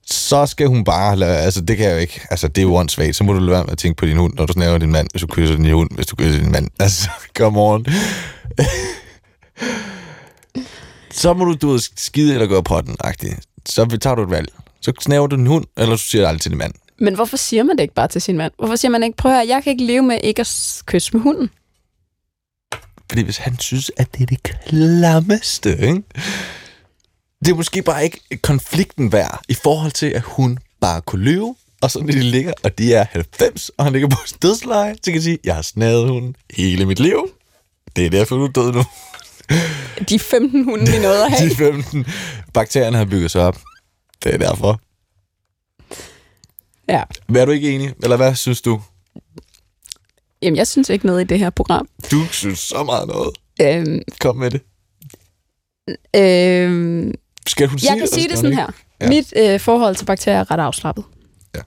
[0.07, 2.75] så skal hun bare lade, altså det kan jeg jo ikke, altså det er jo
[2.75, 4.79] åndssvagt, så må du lade være med at tænke på din hund, når du snæver
[4.79, 6.69] din mand, hvis du kysser din hund, hvis du kysser din mand.
[6.81, 7.87] Altså, come on.
[11.11, 13.37] så må du, du skide eller gå på den, agtig.
[13.67, 14.49] Så tager du et valg.
[14.81, 16.75] Så snæver du din hund, eller så siger du aldrig til din mand.
[17.01, 18.53] Men hvorfor siger man det ikke bare til sin mand?
[18.59, 21.13] Hvorfor siger man ikke, prøv at høre, jeg kan ikke leve med ikke at kysse
[21.13, 21.51] med hunden?
[23.11, 26.03] Fordi hvis han synes, at det er det klammeste, ikke?
[27.45, 31.47] det er måske bare ikke konflikten værd i forhold til, at hun bare kunne løbe,
[31.81, 35.01] og så når de ligger, og de er 90, og han ligger på stedsleje, så
[35.05, 37.31] kan jeg sige, jeg har snadet hunden hele mit liv.
[37.97, 38.85] Det er derfor, du er død nu.
[40.09, 41.51] De 15 hunde, vi nåede at have.
[41.51, 42.07] De 15
[42.53, 43.59] bakterierne har bygget sig op.
[44.25, 44.81] Det er derfor.
[46.91, 47.03] Ja.
[47.27, 47.95] Hvad er du ikke enig?
[48.03, 48.81] Eller hvad synes du?
[50.43, 51.89] Jamen, jeg synes ikke noget i det her program.
[52.11, 53.31] Du synes så meget noget.
[53.63, 54.61] Øhm, Kom med det.
[56.17, 57.15] øhm,
[57.47, 58.63] Skal hun sige jeg kan sige det sådan ikke?
[59.01, 59.09] her.
[59.09, 61.05] Mit øh, forhold til bakterier er ret afslappet.
[61.55, 61.61] Ja.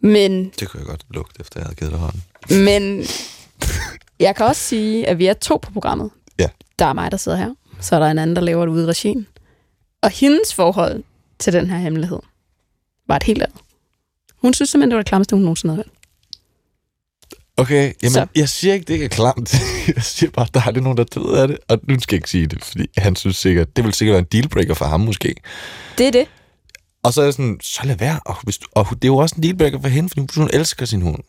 [0.00, 2.22] Men, Det kunne jeg godt lugte, efter jeg havde givet dig hånden.
[2.64, 3.04] men
[4.20, 6.10] jeg kan også sige, at vi er to på programmet.
[6.38, 6.48] Ja.
[6.78, 7.54] Der er mig, der sidder her.
[7.80, 9.26] Så er der en anden, der laver det ude i regien.
[10.02, 11.02] Og hendes forhold
[11.38, 12.18] til den her hemmelighed
[13.08, 13.60] var et helt andet.
[14.42, 15.94] Hun synes simpelthen, det var det klammeste, hun nogensinde havde hørt.
[17.56, 18.26] Okay, jamen, Så.
[18.36, 19.54] jeg siger ikke, det ikke er klamt.
[19.96, 22.18] Jeg siger bare, der er det nogen, der døde af det, og nu skal jeg
[22.18, 25.00] ikke sige det, fordi han synes sikkert, det vil sikkert være en dealbreaker for ham
[25.00, 25.34] måske.
[25.98, 26.26] Det er det.
[27.02, 28.20] Og så er jeg sådan, så lad være.
[28.26, 30.86] Og, hvis du, og det er jo også en dealbreaker for hende, fordi hun elsker
[30.86, 31.22] sin hund.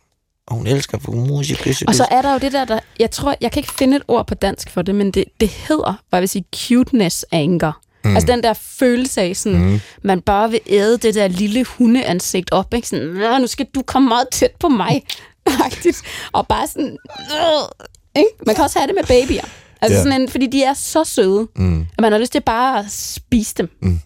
[0.47, 1.81] Og hun elsker for musik.
[1.87, 4.03] Og så er der jo det der, der jeg tror, jeg kan ikke finde et
[4.07, 7.80] ord på dansk for det, men det, det hedder, hvad jeg vil sige, cuteness anger.
[8.03, 8.15] Mm.
[8.15, 9.79] Altså den der følelse af, sådan, mm.
[10.03, 12.87] man bare vil æde det der lille hundeansigt op, ikke?
[12.87, 15.03] Sådan, "Nå, nu skal du komme meget tæt på mig.
[16.33, 18.29] Og bare sådan, "Øh", ikke?
[18.45, 19.43] Man kan også have det med babyer.
[19.81, 20.03] Altså Ja.
[20.03, 21.81] sådan en, fordi de er så søde, Mm.
[21.81, 23.69] at man har lyst til bare at spise dem.
[23.81, 23.99] Mm.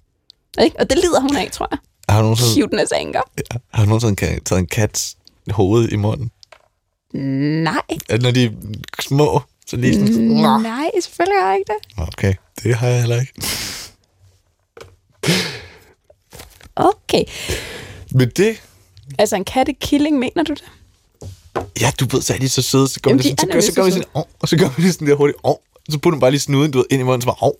[0.64, 0.80] Ikke?
[0.80, 1.78] Og det lider hun af, tror jeg.
[2.10, 3.22] Har du nogensinde, Cuteness anger.
[3.74, 5.16] har du nogensinde taget en kats
[5.52, 6.32] hoved i munden?
[7.64, 7.82] Nej.
[8.10, 8.50] At Når de er
[9.02, 10.22] små, så lige sådan...
[10.62, 12.08] Nej, selvfølgelig har jeg ikke det.
[12.08, 13.34] Okay, det har jeg heller ikke.
[16.76, 17.24] Okay.
[18.12, 18.62] Men det...
[19.20, 20.64] Altså en kattekilling, mener du det?
[21.82, 23.62] Ja, du ved, så er de så søde, så går Jamen, de sådan, så, gør,
[23.62, 25.98] så så vi sådan, åh, og så gør vi sådan der hurtigt, åh, og så
[26.00, 27.52] putter man bare lige snuden du ved, ind i munden, så bare, åh.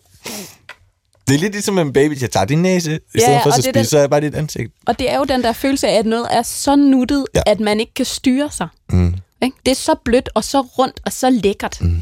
[1.28, 3.54] Det er lidt ligesom en baby, jeg tager din næse, i stedet ja, for og
[3.56, 4.74] så det er spise, så er jeg bare dit ansigt.
[4.86, 7.42] Og det er jo den der følelse af, at noget er så nuttet, Ja.
[7.46, 8.68] at man ikke kan styre sig.
[8.90, 9.16] Mm.
[9.42, 9.58] Ikke?
[9.66, 11.78] Det er så blødt og så rundt og så lækkert.
[11.82, 12.02] Mm.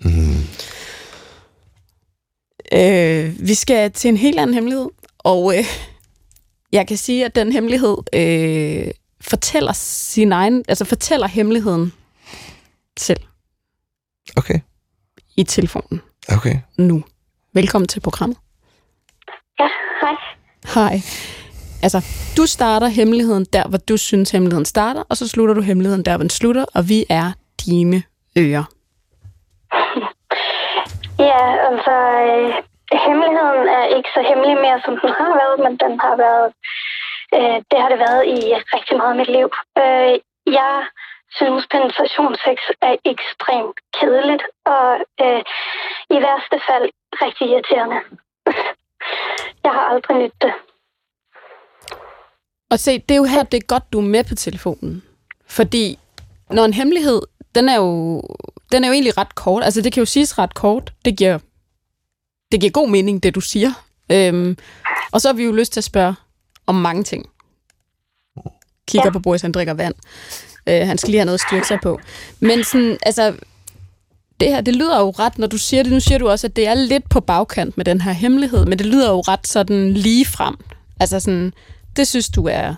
[0.00, 0.36] Mm.
[2.72, 5.64] Øh, vi skal til en helt anden hemmelighed, og øh,
[6.72, 11.92] jeg kan sige, at den hemmelighed øh, fortæller sin egen, altså fortæller hemmeligheden
[12.98, 13.20] selv
[14.36, 14.60] Okay,
[15.36, 16.58] i telefonen okay.
[16.78, 17.04] nu.
[17.54, 18.38] Velkommen til programmet.
[19.60, 19.68] Ja,
[20.00, 20.14] hej.
[20.74, 21.00] Hej.
[21.82, 22.04] Altså,
[22.36, 26.16] du starter hemmeligheden der, hvor du synes, hemmeligheden starter, og så slutter du hemmeligheden der,
[26.16, 27.32] hvor den slutter, og vi er
[27.66, 28.02] dine
[28.38, 28.64] ører.
[31.18, 31.94] Ja, altså,
[32.28, 32.48] øh,
[33.06, 36.48] hemmeligheden er ikke så hemmelig mere, som den har været, men den har været,
[37.36, 38.38] øh, det har det været i
[38.76, 39.48] rigtig meget af mit liv.
[39.82, 40.14] Øh,
[40.60, 40.76] jeg
[41.38, 44.86] synes, penetrationssex er ekstremt kedeligt, og
[45.24, 45.42] øh,
[46.14, 46.86] i værste fald
[47.22, 47.98] rigtig irriterende.
[49.64, 50.52] Jeg har aldrig nyt det.
[52.70, 55.02] Og se, det er jo her, det er godt, du er med på telefonen.
[55.46, 55.98] Fordi
[56.50, 57.22] når en hemmelighed,
[57.54, 58.22] den er jo,
[58.72, 59.64] den er jo egentlig ret kort.
[59.64, 60.92] Altså, det kan jo siges ret kort.
[61.04, 61.38] Det giver,
[62.52, 63.72] det giver god mening, det du siger.
[64.12, 64.56] Øhm,
[65.12, 66.14] og så har vi jo lyst til at spørge
[66.66, 67.26] om mange ting.
[68.88, 69.12] Kigger ja.
[69.12, 69.94] på Boris, han drikker vand.
[70.66, 72.00] Øh, han skal lige have noget at styrke sig på.
[72.40, 73.36] Men sådan, altså,
[74.40, 76.56] det her, det lyder jo ret, når du siger det, nu siger du også, at
[76.56, 79.94] det er lidt på bagkant med den her hemmelighed, men det lyder jo ret sådan
[79.94, 80.56] lige frem.
[81.00, 81.52] Altså sådan,
[81.96, 82.74] det synes du er,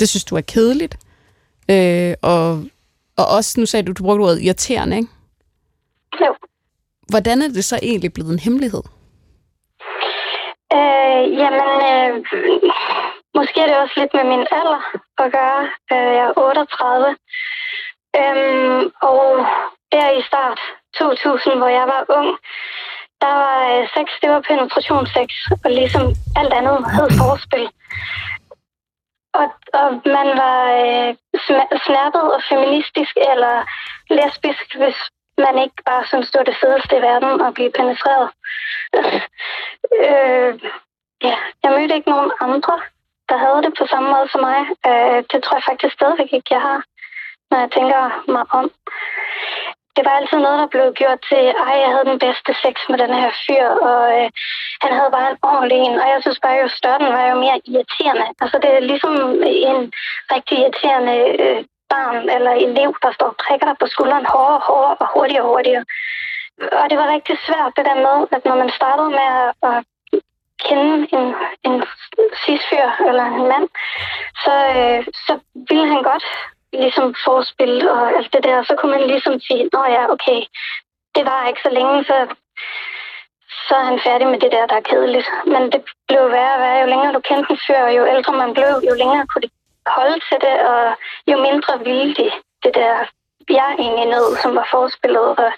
[0.00, 0.98] det synes du er kedeligt.
[1.68, 2.64] Øh, og,
[3.18, 5.08] og også, nu sagde du, du brugte ordet irriterende, ikke?
[6.24, 6.34] Jo.
[7.08, 8.82] Hvordan er det så egentlig blevet en hemmelighed?
[10.76, 12.10] Øh, jamen, øh,
[13.38, 14.82] måske er det også lidt med min alder
[15.24, 15.62] at gøre.
[15.92, 17.16] Øh, jeg er 38.
[18.20, 19.24] Øhm, og
[19.92, 20.60] der i start
[20.98, 22.30] 2000, hvor jeg var ung,
[23.22, 25.28] der var øh, sex, det var penetrationssex,
[25.64, 26.04] og ligesom
[26.40, 27.68] alt andet hed forspil.
[29.40, 29.48] Og,
[29.80, 31.10] og man var øh,
[31.86, 33.56] snappet og feministisk eller
[34.18, 34.98] lesbisk, hvis
[35.38, 38.28] man ikke bare synes, det var det fedeste i verden at blive penetreret.
[40.06, 40.52] øh,
[41.28, 42.76] ja, jeg mødte ikke nogen andre,
[43.28, 44.60] der havde det på samme måde som mig.
[44.88, 46.80] Øh, det tror jeg faktisk stadigvæk ikke, jeg har,
[47.50, 48.00] når jeg tænker
[48.34, 48.70] mig om.
[49.98, 52.98] Det var altid noget, der blev gjort til, ej, jeg havde den bedste sex med
[53.02, 54.28] den her fyr, og øh,
[54.84, 57.36] han havde bare en ordentlig en, og jeg synes bare, jo større den var, jo
[57.44, 58.26] mere irriterende.
[58.42, 59.14] Altså, det er ligesom
[59.70, 59.80] en
[60.34, 61.60] rigtig irriterende øh,
[61.92, 65.50] barn eller elev, der står og prikker dig på skulderen hårdere, hårdere og hurtigere og
[65.52, 65.84] hurtigere.
[66.80, 69.78] Og det var rigtig svært, det der med, at når man startede med at, at
[70.66, 71.26] kende en,
[71.68, 71.76] en
[72.40, 73.66] cis-fyr eller en mand,
[74.44, 75.32] så, øh, så
[75.68, 76.26] ville han godt
[76.72, 78.64] ligesom forspil og alt det der.
[78.68, 80.40] Så kunne man ligesom sige, nå ja, okay,
[81.16, 82.16] det var ikke så længe, så,
[83.66, 85.28] så er han færdig med det der, der er kedeligt.
[85.52, 88.32] Men det blev værre og værre, jo længere du kendte en fyr, og jo ældre
[88.42, 89.52] man blev, jo længere kunne det
[89.98, 90.82] holde til det, og
[91.30, 92.30] jo mindre ville de
[92.64, 92.94] det der
[93.50, 95.50] jeg egentlig nød, som var forspillet, og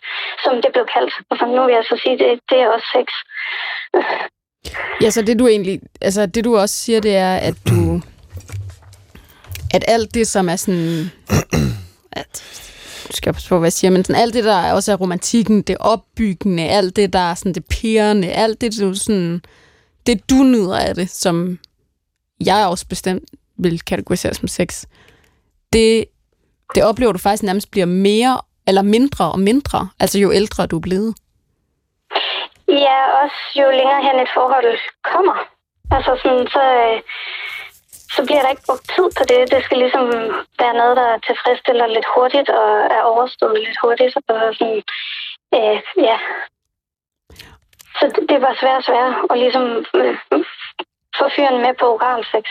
[0.45, 1.15] som det blev kaldt.
[1.31, 3.07] Og for nu vil jeg så sige, det, det er også sex.
[5.03, 8.01] Ja, så det du egentlig, altså det du også siger, det er, at du,
[9.75, 11.11] at alt det, som er sådan,
[12.13, 12.43] at,
[13.09, 14.97] du skal passe på, hvad jeg siger, men sådan alt det, der er også er
[14.97, 19.43] romantikken, det opbyggende, alt det, der er sådan det pærende, alt det, du sådan,
[20.07, 21.59] det du nyder af det, som
[22.47, 23.25] jeg også bestemt
[23.59, 24.85] vil kategorisere som sex,
[25.73, 26.05] det,
[26.75, 30.77] det oplever du faktisk nærmest bliver mere eller mindre og mindre, altså jo ældre du
[30.77, 31.15] er blevet.
[32.69, 34.79] Ja, også jo længere hen et forhold
[35.13, 35.37] kommer.
[35.97, 37.03] Altså sådan, så, øh,
[38.15, 39.41] så bliver der ikke brugt tid på det.
[39.55, 40.05] Det skal ligesom
[40.63, 44.15] være noget, der tilfredsstiller lidt hurtigt og er overstået lidt hurtigt.
[44.17, 44.83] Og sådan,
[45.57, 45.77] øh,
[46.09, 46.19] ja.
[47.99, 49.65] Så det, det var svært og svært at ligesom
[50.01, 50.15] øh,
[51.19, 52.45] få fyren med på oral sex.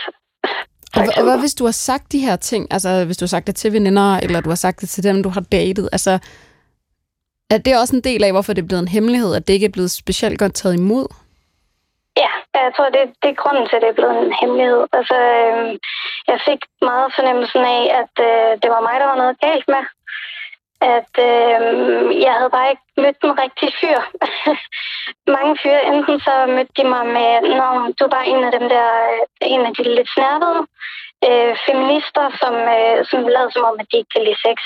[0.96, 3.46] Og, og hvad hvis du har sagt de her ting, altså hvis du har sagt
[3.46, 6.18] det til veninder, eller du har sagt det til dem, du har datet, altså
[7.50, 9.66] er det også en del af, hvorfor det er blevet en hemmelighed, at det ikke
[9.66, 11.06] er blevet specielt godt taget imod?
[12.60, 14.82] Ja, jeg tror, det, det er grunden til, at det er blevet en hemmelighed.
[14.98, 15.66] Altså, øh,
[16.30, 19.84] jeg fik meget fornemmelsen af, at øh, det var mig, der var noget galt med.
[20.96, 21.60] At øh,
[22.24, 23.98] jeg havde bare ikke mødt den rigtige fyr.
[25.36, 28.66] Mange fyre, enten så mødte de mig med, når du er bare en af dem
[28.74, 29.22] der, øh,
[29.54, 30.60] en af de lidt snærvede,
[31.28, 34.58] øh, feminister, som, øh, som lavede som om, at de ikke kan lide sex.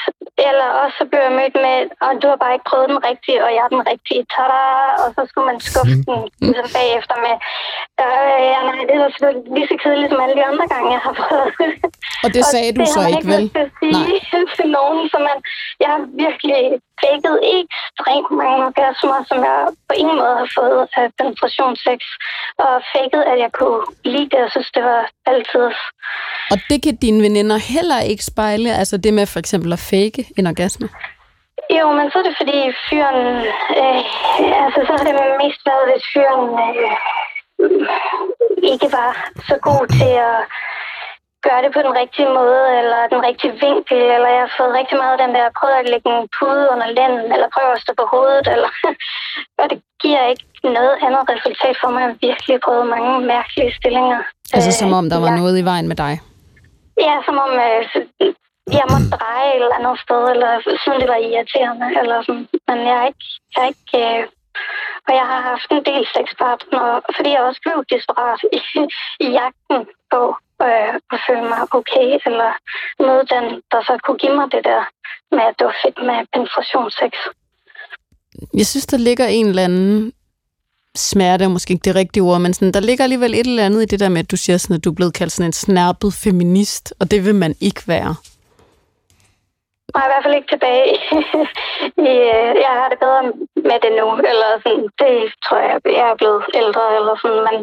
[0.48, 3.38] Eller også så blev jeg mødt med, og du har bare ikke prøvet den rigtige,
[3.44, 4.22] og jeg er den rigtige.
[4.34, 4.62] Tada!
[5.02, 7.34] Og så skulle man skuffe den ligesom bagefter med,
[8.02, 11.02] øh, ja, nej, det er selvfølgelig lige så kedeligt som alle de andre gange, jeg
[11.06, 11.50] har prøvet.
[12.24, 13.44] Og det sagde og du det så ikke, vel?
[13.82, 15.36] Det har jeg ikke sige til nogen, så man,
[15.82, 16.60] jeg har virkelig
[17.02, 21.98] faked ekstremt mange orgasmer, som jeg på ingen måde har fået af penetrationssex,
[22.64, 23.80] og faked, at jeg kunne
[24.14, 25.02] lide det, og synes, det var
[25.32, 25.66] altid.
[26.52, 30.20] Og det kan dine veninder heller ikke spejle, altså det med for eksempel at fake
[30.38, 30.88] en orgasme?
[31.78, 33.20] Jo, men så er det fordi fyren,
[33.80, 34.00] øh,
[34.64, 36.92] altså så har det mest været, hvis fyren øh,
[38.72, 39.10] ikke var
[39.48, 40.38] så god til at
[41.46, 44.96] gøre det på den rigtige måde, eller den rigtige vinkel, eller jeg har fået rigtig
[45.02, 47.92] meget af den der, prøv at lægge en pude under lænden, eller prøv at stå
[48.00, 48.70] på hovedet, eller,
[49.60, 50.44] og det giver ikke
[50.78, 52.00] noget andet resultat for mig.
[52.02, 54.20] Jeg har virkelig prøvet mange mærkelige stillinger.
[54.56, 55.38] Altså som om der var ja.
[55.40, 56.14] noget i vejen med dig?
[57.06, 57.82] Ja, som om øh,
[58.78, 60.52] jeg måtte dreje et eller andet sted, eller
[60.82, 62.46] sådan det var irriterende, eller sådan.
[62.68, 64.22] Men jeg er ikke, jeg er ikke øh,
[65.06, 66.84] og jeg har haft en del sexpartner,
[67.16, 68.60] fordi jeg også blev desperat i,
[69.24, 69.80] i jagten
[70.12, 70.20] på
[70.70, 72.50] øh, at føle mig okay, eller
[73.06, 74.82] noget, den, der så kunne give mig det der
[75.36, 77.12] med, at det var fedt med penetrationssex.
[78.60, 80.12] Jeg synes, der ligger en eller anden
[80.96, 83.82] smerte er måske ikke det rigtige ord, men sådan, der ligger alligevel et eller andet
[83.82, 85.52] i det der med, at du siger, sådan, at du er blevet kaldt sådan en
[85.52, 88.14] snærpet feminist, og det vil man ikke være.
[89.94, 90.88] Nej, i hvert fald ikke tilbage.
[92.10, 93.22] I, øh, jeg har det bedre
[93.70, 97.58] med det nu, eller sådan, det tror jeg, jeg er blevet ældre, eller sådan, men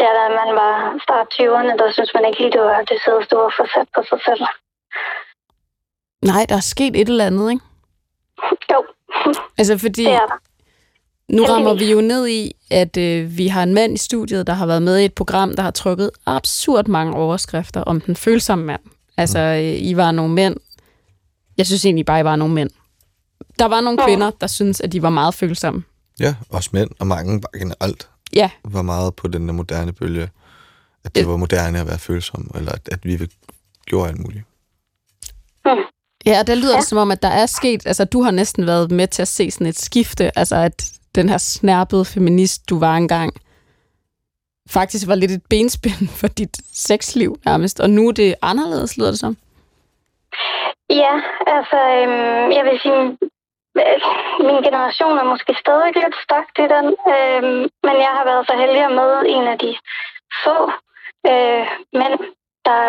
[0.00, 0.72] der, da man var
[1.06, 4.00] start 20'erne, der synes man ikke lige, det var det sødeste ord for sat på
[4.10, 4.44] sig selv.
[6.30, 7.64] Nej, der er sket et eller andet, ikke?
[8.72, 8.80] Jo,
[9.58, 10.38] Altså fordi, det er der.
[11.36, 14.52] nu rammer vi jo ned i, at øh, vi har en mand i studiet, der
[14.52, 18.64] har været med i et program, der har trykket absurd mange overskrifter om den følsomme
[18.64, 18.80] mand.
[19.16, 20.56] Altså, øh, I var nogle mænd.
[21.58, 22.70] Jeg synes egentlig bare, I var nogle mænd.
[23.58, 24.06] Der var nogle Ja.
[24.06, 25.84] kvinder, der synes at de var meget følsomme.
[26.20, 30.22] Ja, også mænd, og mange bare generelt Ja, var meget på den der moderne bølge.
[30.22, 30.30] At
[31.04, 33.18] det Det- var moderne at være følsom, eller at, at vi
[33.86, 34.44] gjorde alt muligt.
[36.26, 36.76] Ja, og der lyder ja.
[36.80, 39.28] det som om, at der er sket, altså du har næsten været med til at
[39.28, 43.32] se sådan et skifte, altså at den her snærpede feminist, du var engang,
[44.70, 49.10] faktisk var lidt et benspænd for dit sexliv nærmest, og nu er det anderledes, lyder
[49.10, 49.36] det som.
[50.90, 51.14] Ja,
[51.46, 53.18] altså, øhm, jeg vil sige,
[53.80, 54.00] Øh,
[54.46, 57.42] min generation er måske stadig lidt stagt i den, øh,
[57.86, 59.76] men jeg har været så heldig at møde en af de
[60.44, 60.56] få
[61.30, 61.66] øh,
[62.00, 62.18] mænd,
[62.64, 62.82] der,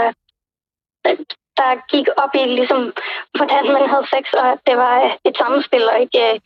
[1.60, 2.93] der gik op i, ligesom,
[3.38, 6.41] hvordan man havde sex, og det var et samspil, og ikke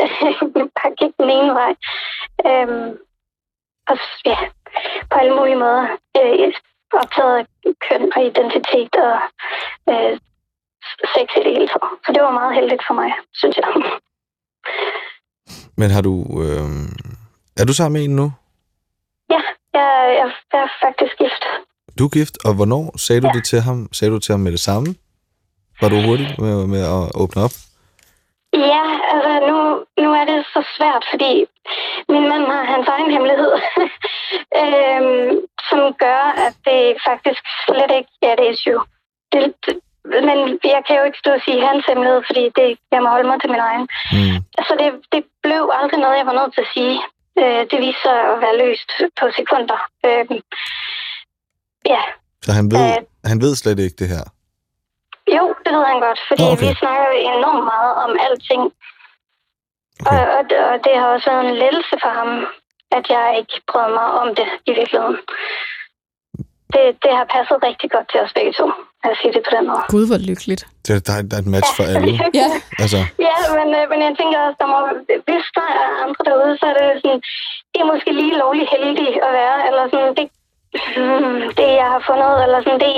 [0.00, 0.10] øh,
[0.76, 1.72] bare gik den ene vej.
[2.48, 2.96] Øh,
[3.90, 4.38] og ja,
[5.10, 5.86] på alle mulige måder.
[6.20, 6.52] Øh,
[6.92, 7.46] optaget af
[7.88, 9.18] køn og identitet og
[9.90, 10.18] øh,
[11.14, 11.81] sex i det hele taget.
[12.22, 13.68] Det var meget heldigt for mig, synes jeg.
[15.80, 16.14] Men har du...
[16.42, 16.68] Øh,
[17.60, 18.26] er du sammen med en nu?
[19.30, 19.40] Ja,
[19.78, 21.44] Jeg, jeg, jeg er faktisk gift.
[21.98, 23.88] Du er gift, og hvornår sagde du det til ham?
[23.92, 24.88] Sagde du til ham med det samme?
[25.80, 27.54] Var du hurtig med, med at åbne op?
[28.72, 29.58] Ja, altså nu,
[30.02, 31.32] nu er det så svært, fordi
[32.12, 33.52] min mand har hans egen hemmelighed,
[34.62, 35.30] øhm,
[35.68, 38.80] som gør, at det faktisk slet ikke er et issue.
[39.32, 40.38] Det, det, men
[40.74, 43.38] jeg kan jo ikke stå og sige hans hemmelighed, fordi det, jeg må holde mig
[43.40, 43.84] til min egen.
[44.16, 44.36] Mm.
[44.68, 46.96] Så det, det blev aldrig noget, jeg var nødt til at sige.
[47.40, 49.78] Øh, det viste sig at være løst på sekunder.
[50.06, 50.24] Øh,
[51.92, 52.02] ja,
[52.46, 53.02] Så han ved, Øh.
[53.30, 54.24] han ved slet ikke det her?
[55.38, 56.60] jo, det ved han godt, fordi okay.
[56.62, 58.62] vi snakker enormt meget om alting.
[60.00, 60.10] Okay.
[60.10, 62.30] Og, og, og det har også været en lettelse for ham,
[62.96, 65.18] at jeg ikke brød mig om det i virkeligheden.
[66.74, 68.66] Det, det har passet rigtig godt til os begge to,
[69.06, 69.82] at sige det på den måde.
[69.94, 70.62] Gud, hvor lykkeligt.
[70.86, 72.12] Det, der, er- der er et match for alle.
[72.40, 72.48] Ja,
[72.82, 74.78] Altså, Ja, men, øh, men jeg tænker også, der må,
[75.28, 77.20] hvis der er andre derude, så er det sådan,
[77.72, 80.26] det er måske lige lovligt heldig at være, eller sådan, det,
[81.58, 82.94] det jeg har fundet, eller sådan, det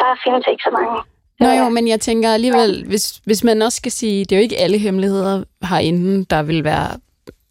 [0.00, 0.96] der findes ikke så mange.
[1.42, 4.42] Nå jo, men jeg tænker alligevel, hvis, hvis man også skal sige, det er jo
[4.42, 6.88] ikke alle hemmeligheder herinde, der vil være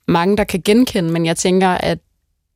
[0.07, 1.97] mange, der kan genkende, men jeg tænker, at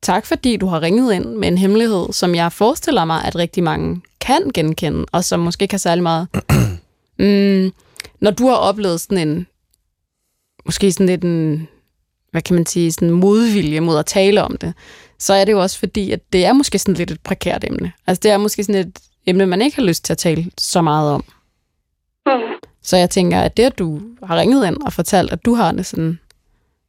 [0.02, 3.62] tak fordi du har ringet ind med en hemmelighed, som jeg forestiller mig, at rigtig
[3.62, 6.28] mange kan genkende, og som måske ikke har særlig meget.
[7.18, 7.72] mm,
[8.20, 9.46] når du har oplevet sådan en,
[10.64, 11.68] måske sådan lidt en,
[12.30, 14.74] hvad kan man sige, sådan modvilje mod at tale om det,
[15.18, 17.92] så er det jo også fordi, at det er måske sådan lidt et prekært emne.
[18.06, 20.82] Altså det er måske sådan et emne, man ikke har lyst til at tale så
[20.82, 21.24] meget om.
[22.26, 22.32] Mm.
[22.82, 25.72] Så jeg tænker, at det, at du har ringet ind og fortalt, at du har
[25.72, 26.18] det sådan,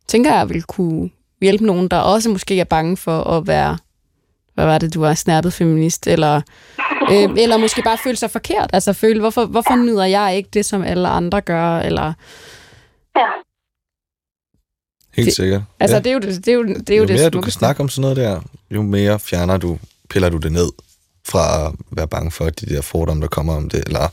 [0.08, 1.10] tænker jeg vil kunne
[1.42, 3.78] hjælpe nogen, der også måske er bange for at være,
[4.56, 6.42] hvad var det, du var, snærpet feminist, eller,
[7.12, 10.66] øh, eller måske bare føle sig forkert, altså føle, hvorfor, hvorfor nyder jeg ikke det,
[10.66, 12.14] som alle andre gør, eller,
[13.16, 13.26] Ja,
[15.14, 15.62] helt Det- sikkert.
[15.80, 16.02] altså ja.
[16.02, 17.52] det er jo det, det, er jo, det, er jo jo det mere du kan
[17.52, 18.42] snakke om sådan noget der,
[18.72, 19.78] jo mere fjerner du,
[20.10, 20.70] piller du det ned
[21.28, 24.08] fra at være bange for de der fordomme, der kommer om det, eller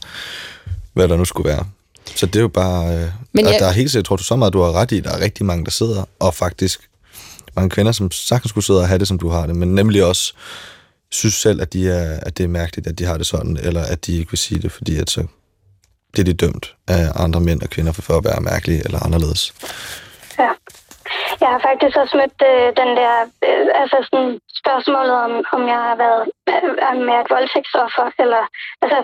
[0.93, 1.65] hvad der nu skulle være.
[2.17, 2.97] Så det er jo bare...
[2.97, 3.57] Øh, Men jeg...
[3.61, 5.47] Der er helt sikkert, tror du så meget, du har ret i, der er rigtig
[5.47, 6.89] mange, der sidder, og faktisk
[7.57, 10.05] mange kvinder, som sagtens kunne sidde og have det, som du har det, men nemlig
[10.05, 10.35] også
[11.11, 13.83] synes selv, at, de er, at det er mærkeligt, at de har det sådan, eller
[13.93, 15.27] at de ikke vil sige det, fordi at så
[16.13, 19.43] bliver de dømt af andre mænd og kvinder for at være mærkelige eller anderledes.
[20.39, 20.51] ja.
[21.43, 23.15] Jeg har faktisk også mødt øh, den der,
[23.49, 24.31] øh, altså sådan
[24.63, 26.23] spørgsmålet om, om jeg har været
[26.85, 28.43] øh, med et voldtægtsoffer, eller
[28.83, 28.99] altså,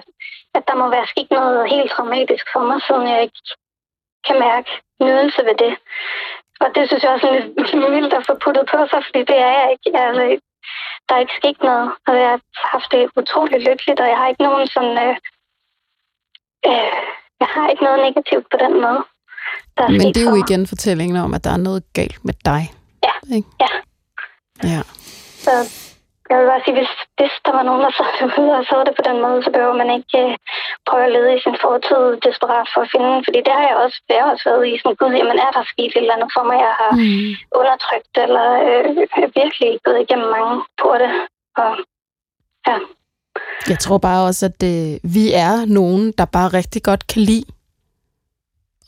[0.56, 3.40] at der må være sket noget helt traumatisk for mig, siden jeg ikke
[4.26, 4.70] kan mærke
[5.06, 5.72] nydelse ved det.
[6.62, 7.34] Og det synes jeg også er
[7.82, 9.98] lidt vildt at få puttet på sig, fordi det er jeg ikke.
[10.06, 10.24] Altså,
[11.06, 14.28] der er ikke sket noget, og jeg har haft det utroligt lykkeligt, og jeg har
[14.28, 14.94] ikke nogen sådan...
[15.04, 15.14] Øh,
[16.70, 17.00] øh,
[17.42, 19.00] jeg har ikke noget negativt på den måde.
[19.76, 22.34] Der er Men det er jo igen fortællingen om, at der er noget galt med
[22.44, 22.62] dig.
[23.08, 23.48] Ja, Ikke?
[23.60, 23.72] ja.
[24.72, 24.82] Ja.
[25.46, 25.52] Så
[26.30, 28.94] jeg vil bare sige, hvis, hvis der var nogen, der sad derude og så det
[28.98, 30.32] på den måde, så behøver man ikke øh,
[30.88, 33.12] prøve at lede i sin fortid desperat for at finde.
[33.26, 34.72] Fordi det har jeg også, det har jeg også været i.
[34.80, 37.30] Sådan, gud, jamen er der sket et eller andet for mig, jeg har Mm.
[37.60, 38.86] undertrykt, eller øh,
[39.40, 41.08] virkelig gået igennem mange porte.
[41.62, 41.70] Og,
[42.68, 42.76] ja.
[43.72, 47.44] Jeg tror bare også, at øh, vi er nogen, der bare rigtig godt kan lide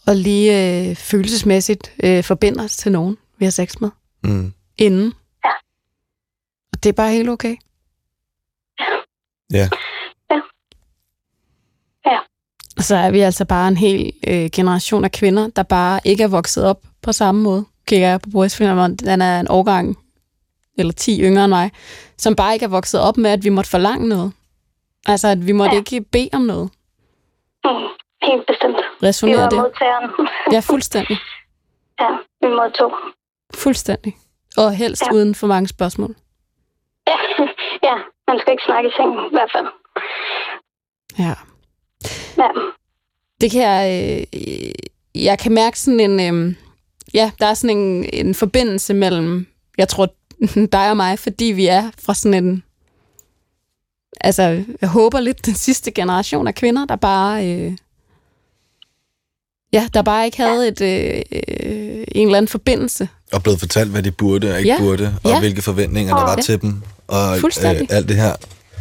[0.06, 3.90] og lige øh, følelsesmæssigt øh, forbinde os til nogen, vi har sex med,
[4.24, 4.52] Mm.
[4.78, 5.14] inden.
[6.80, 6.82] Ja.
[6.82, 7.56] Det er bare helt okay.
[9.52, 9.68] Ja.
[12.76, 16.22] Og så er vi altså bare en hel øh, generation af kvinder, der bare ikke
[16.22, 17.64] er vokset op på samme måde.
[17.86, 19.98] Kigger jeg på brystfilmen, den er en årgang
[20.78, 21.70] eller 10 yngre end mig,
[22.16, 24.32] som bare ikke er vokset op med, at vi måtte forlange noget.
[25.06, 25.78] Altså, at vi måtte Ja.
[25.78, 26.70] ikke bede om noget.
[27.64, 27.70] Mm,
[28.22, 28.76] helt bestemt.
[29.02, 29.58] Resonerer det?
[29.58, 30.28] modtageren.
[30.52, 31.18] Ja, fuldstændig.
[32.00, 32.08] ja,
[32.40, 32.92] vi modtog.
[33.54, 34.16] Fuldstændig.
[34.56, 35.06] Og helst ja.
[35.06, 35.14] Ja.
[35.16, 36.14] uden for mange spørgsmål.
[37.10, 37.18] Ja,
[37.88, 37.94] ja,
[38.28, 39.68] man skal ikke snakke i sengen, i hvert fald.
[41.18, 41.34] Ja.
[42.42, 42.48] Ja.
[43.40, 43.84] Det kan jeg...
[44.34, 44.72] Øh,
[45.14, 46.20] jeg kan mærke sådan en...
[46.48, 46.54] Øh,
[47.14, 49.46] ja, der er sådan en, en forbindelse mellem,
[49.78, 50.08] jeg tror,
[50.72, 52.62] dig og mig, fordi vi er fra sådan en...
[54.20, 57.48] Altså, jeg håber lidt den sidste generation af kvinder, der bare...
[57.48, 57.72] Øh,
[59.72, 63.08] ja, der bare ikke havde et, øh, øh, en eller anden forbindelse.
[63.32, 64.78] Og blevet fortalt, hvad de burde og ikke Ja.
[64.80, 65.40] burde, og Ja.
[65.40, 66.42] hvilke forventninger der var Ja.
[66.42, 68.34] til dem, og øh, alt det her.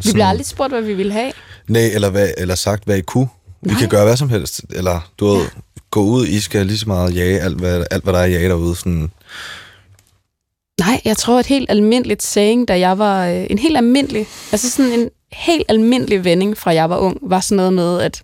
[0.03, 1.31] Vi bliver aldrig spurgt, hvad vi ville have.
[1.67, 3.27] Nej, eller, hvad, eller sagt, hvad I kunne.
[3.61, 3.79] Vi Nej.
[3.79, 4.61] kan gøre hvad som helst.
[4.75, 5.45] Eller du ved,
[5.91, 8.31] gå ud, I skal lige så meget jage alt, hvad, alt, hvad der er at
[8.31, 8.75] jage derude.
[8.75, 9.11] Sådan,
[10.79, 14.69] Nej, jeg tror et helt almindeligt saying, da jeg var øh, en helt almindelig, altså
[14.69, 18.23] sådan en helt almindelig vending fra jeg var ung, var sådan noget med, at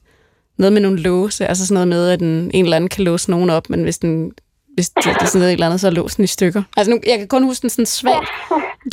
[0.58, 3.32] noget med nogle låse, altså sådan noget med, at en, en eller anden kan låse
[3.32, 4.32] nogen op, men hvis den,
[4.76, 6.64] hvis det, det er sådan noget et eller andet, så er låsen i stykker.
[6.78, 8.28] Altså nu, jeg kan kun huske den sådan svagt.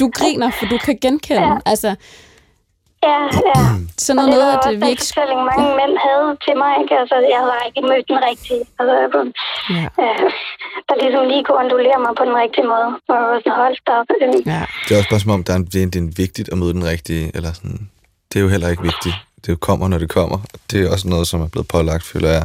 [0.01, 1.43] Du griner, for du kan genkende.
[1.49, 1.59] Ja.
[1.67, 1.95] Altså,
[3.11, 3.21] Ja,
[3.51, 3.59] ja.
[4.05, 5.03] sådan Og noget det med, var at også det, vi ikke...
[5.11, 6.73] fortælling, mange mænd havde til mig.
[6.83, 6.95] Ikke?
[7.03, 8.63] Altså, jeg havde ikke mødt den rigtige.
[8.79, 9.23] Altså, jeg blev,
[9.77, 9.85] Ja.
[10.03, 10.27] øh,
[10.89, 12.89] der ligesom lige kunne ondulere mig på den rigtige måde.
[13.11, 14.09] Og jeg var sådan, hold da op.
[14.23, 14.63] Øh, Ja.
[14.85, 16.57] Det er også bare som om, der er en, det, er, det er vigtigt at
[16.63, 17.79] møde den rigtige, eller sådan.
[18.29, 19.17] Det er jo heller ikke vigtigt.
[19.45, 20.39] Det kommer, når det kommer.
[20.71, 22.45] Det er også noget, som er blevet pålagt, føler jeg.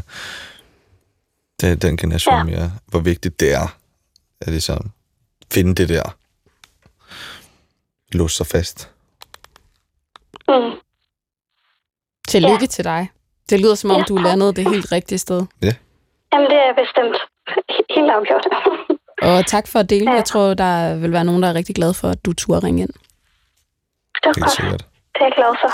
[1.62, 2.44] Det er den generation Ja.
[2.44, 3.68] mere, hvor vigtigt det er.
[4.42, 4.92] At ligesom
[5.54, 6.16] finde det der.
[8.12, 8.92] Låse sig fast.
[10.48, 10.72] Mm.
[12.28, 12.66] Tillykke Ja.
[12.68, 13.10] til dig.
[13.50, 14.04] Det lyder som om, Ja.
[14.04, 15.46] du landede det helt rigtige sted.
[16.34, 17.18] Jamen, det er bestemt
[17.96, 18.46] helt afgjort.
[19.38, 20.12] Og tak for at dele.
[20.12, 20.16] Ja.
[20.16, 22.82] Jeg tror, der vil være nogen, der er rigtig glade for, at du turde ringe
[22.82, 22.90] ind.
[22.94, 24.58] Det Helt godt.
[25.14, 25.72] Det er jeg glad for.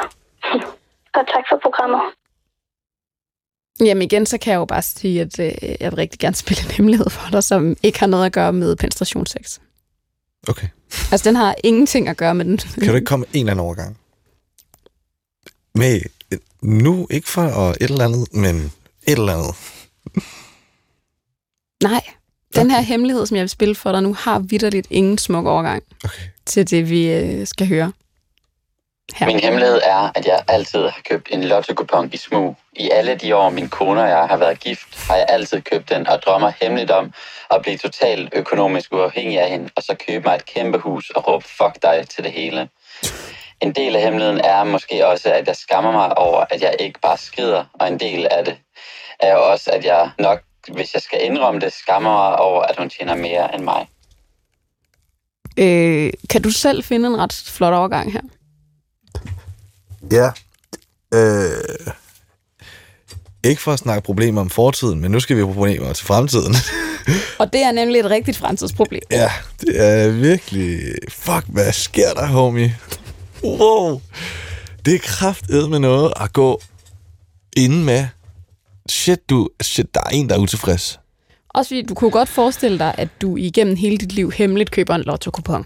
[1.18, 2.02] Og tak for programmet.
[3.80, 6.64] Jamen igen, så kan jeg jo bare sige, at øh, jeg vil rigtig gerne spille
[6.64, 9.60] en hemmelighed for dig, som ikke har noget at gøre med penetrationssex.
[10.48, 10.68] Okay.
[11.12, 12.58] Altså, den har ingenting at gøre med den.
[12.58, 13.98] Kan du ikke komme en eller anden overgang?
[15.76, 16.02] Med
[16.62, 19.56] nu, ikke for at et eller andet, men et eller andet.
[21.84, 22.02] Nej.
[22.56, 25.84] Den her hemmelighed, som jeg vil spille for dig nu, har vidderligt ingen smuk overgang
[26.04, 26.24] Okay.
[26.46, 27.92] til det, vi øh, skal høre.
[29.16, 29.26] Her.
[29.26, 31.74] Min hemmelighed er, at jeg altid har købt en lotto
[32.12, 32.56] i smug.
[32.74, 35.90] I alle de år, min kone og jeg har været gift, har jeg altid købt
[35.90, 37.14] den og drømmer hemmeligt om
[37.52, 41.28] at blive totalt økonomisk uafhængig af hende, og så købe mig et kæmpe hus og
[41.28, 42.70] råbe fuck dig til det hele.
[43.62, 47.00] En del af hemmeligheden er måske også, at jeg skammer mig over, at jeg ikke
[47.00, 48.58] bare skrider, og en del af det
[49.20, 50.40] er jo også, at jeg nok,
[50.74, 53.88] hvis jeg skal indrømme det, skammer mig over, at hun tjener mere end mig.
[55.58, 58.22] Øh, kan du selv finde en ret flot overgang her?
[60.12, 60.30] Ja.
[61.14, 61.94] Øh,
[63.44, 66.56] ikke for at snakke problemer om fortiden, men nu skal vi have problemer til fremtiden.
[67.40, 69.02] Og det er nemlig et rigtigt fremtidsproblem.
[69.12, 69.32] ja,
[69.62, 70.80] det er virkelig...
[71.10, 72.78] Fuck, hvad sker der, homie?
[73.44, 74.02] Wow.
[74.86, 76.62] Det er kraftedet med noget at gå
[77.58, 78.06] inden med.
[78.90, 81.00] Shit, du, shit, der er en, der er utilfreds.
[81.50, 84.96] Også fordi du kunne godt forestille dig, at du igennem hele dit liv hemmeligt køber
[84.96, 85.66] en lotto-kupon.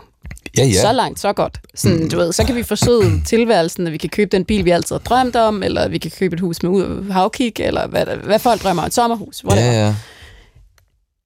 [0.57, 0.81] Ja, ja.
[0.81, 1.59] Så langt, så godt.
[1.75, 2.09] Sådan, mm.
[2.09, 4.95] du ved, så kan vi forsøge tilværelsen, at vi kan købe den bil, vi altid
[4.95, 8.39] har drømt om, eller vi kan købe et hus med ud havkig, eller hvad, hvad
[8.39, 9.43] folk drømmer om, et sommerhus.
[9.43, 9.73] ja, Whatever.
[9.73, 9.95] ja.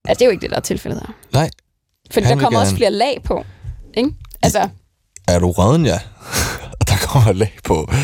[0.06, 1.14] Altså, det er jo ikke det, der er tilfældet her.
[1.34, 1.50] Nej,
[2.12, 2.78] Fordi Han der kommer også gerne.
[2.78, 3.46] flere lag på.
[3.94, 4.10] Ikke?
[4.42, 4.70] Altså,
[5.28, 6.00] er du røden, ja?
[6.88, 7.90] Der kommer lag på.
[7.92, 7.98] Ja.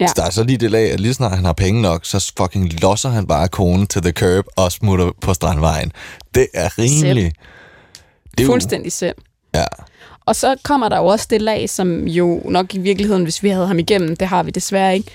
[0.00, 0.06] Ja.
[0.16, 2.80] Der er så lige det lag, at lige snart han har penge nok, så fucking
[2.82, 5.92] losser han bare konen til the curb og smutter på strandvejen.
[6.34, 7.36] Det er rimeligt.
[8.30, 9.14] Det er jo- fuldstændig selv.
[9.54, 9.64] Ja.
[10.26, 13.48] Og så kommer der jo også det lag, som jo nok i virkeligheden, hvis vi
[13.48, 15.10] havde ham igennem, det har vi desværre ikke,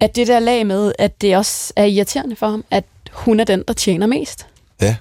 [0.00, 3.44] at det der lag med, at det også er irriterende for ham, at hun er
[3.44, 4.46] den, der tjener mest.
[4.80, 4.96] Ja.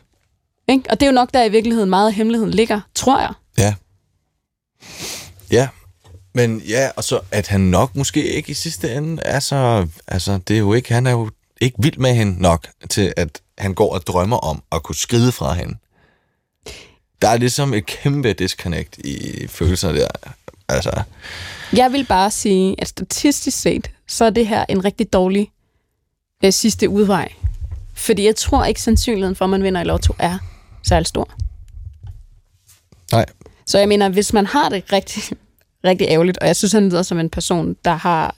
[0.68, 0.84] Ikke?
[0.90, 3.34] Og det er jo nok der i virkeligheden meget af hemmeligheden ligger, tror jeg.
[3.58, 3.74] Ja.
[5.52, 5.68] Ja.
[6.34, 9.88] Men ja, og så at han nok måske ikke i sidste ende er så...
[10.08, 10.94] Altså, det er jo ikke...
[10.94, 11.30] Han er jo
[11.62, 15.32] ikke vild med hende nok til, at han går og drømmer om at kunne skride
[15.32, 15.78] fra hende.
[17.22, 20.08] Der er ligesom et kæmpe disconnect i følelserne der.
[20.70, 21.02] Altså,
[21.74, 25.52] Jeg vil bare sige, at statistisk set, så er det her en rigtig dårlig
[26.46, 27.34] øh, sidste udvej.
[27.94, 30.38] Fordi jeg tror ikke, sandsynligheden for, at man vinder i lotto er
[30.84, 31.30] særlig stor.
[33.12, 33.26] nej.
[33.66, 35.24] Så jeg mener, hvis man har det rigtig,
[35.90, 38.36] rigtig ærgerligt, og jeg synes, han lyder som en person, der har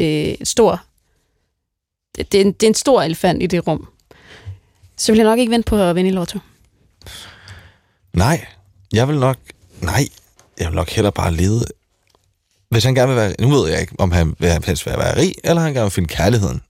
[0.00, 0.82] øh, stor...
[2.16, 3.88] Det, det, er en, det er en stor elefant i det rum.
[4.96, 6.38] Så vil jeg nok ikke vente på at vinde i lotto.
[8.12, 8.46] Nej,
[8.92, 9.36] jeg vil nok...
[9.80, 10.08] Nej,
[10.58, 11.64] jeg vil nok hellere bare lede...
[12.70, 13.34] Hvis han gerne vil være...
[13.40, 15.90] Nu ved jeg ikke, om han vil helst være, være rig, eller han gerne vil
[15.90, 16.60] finde kærligheden.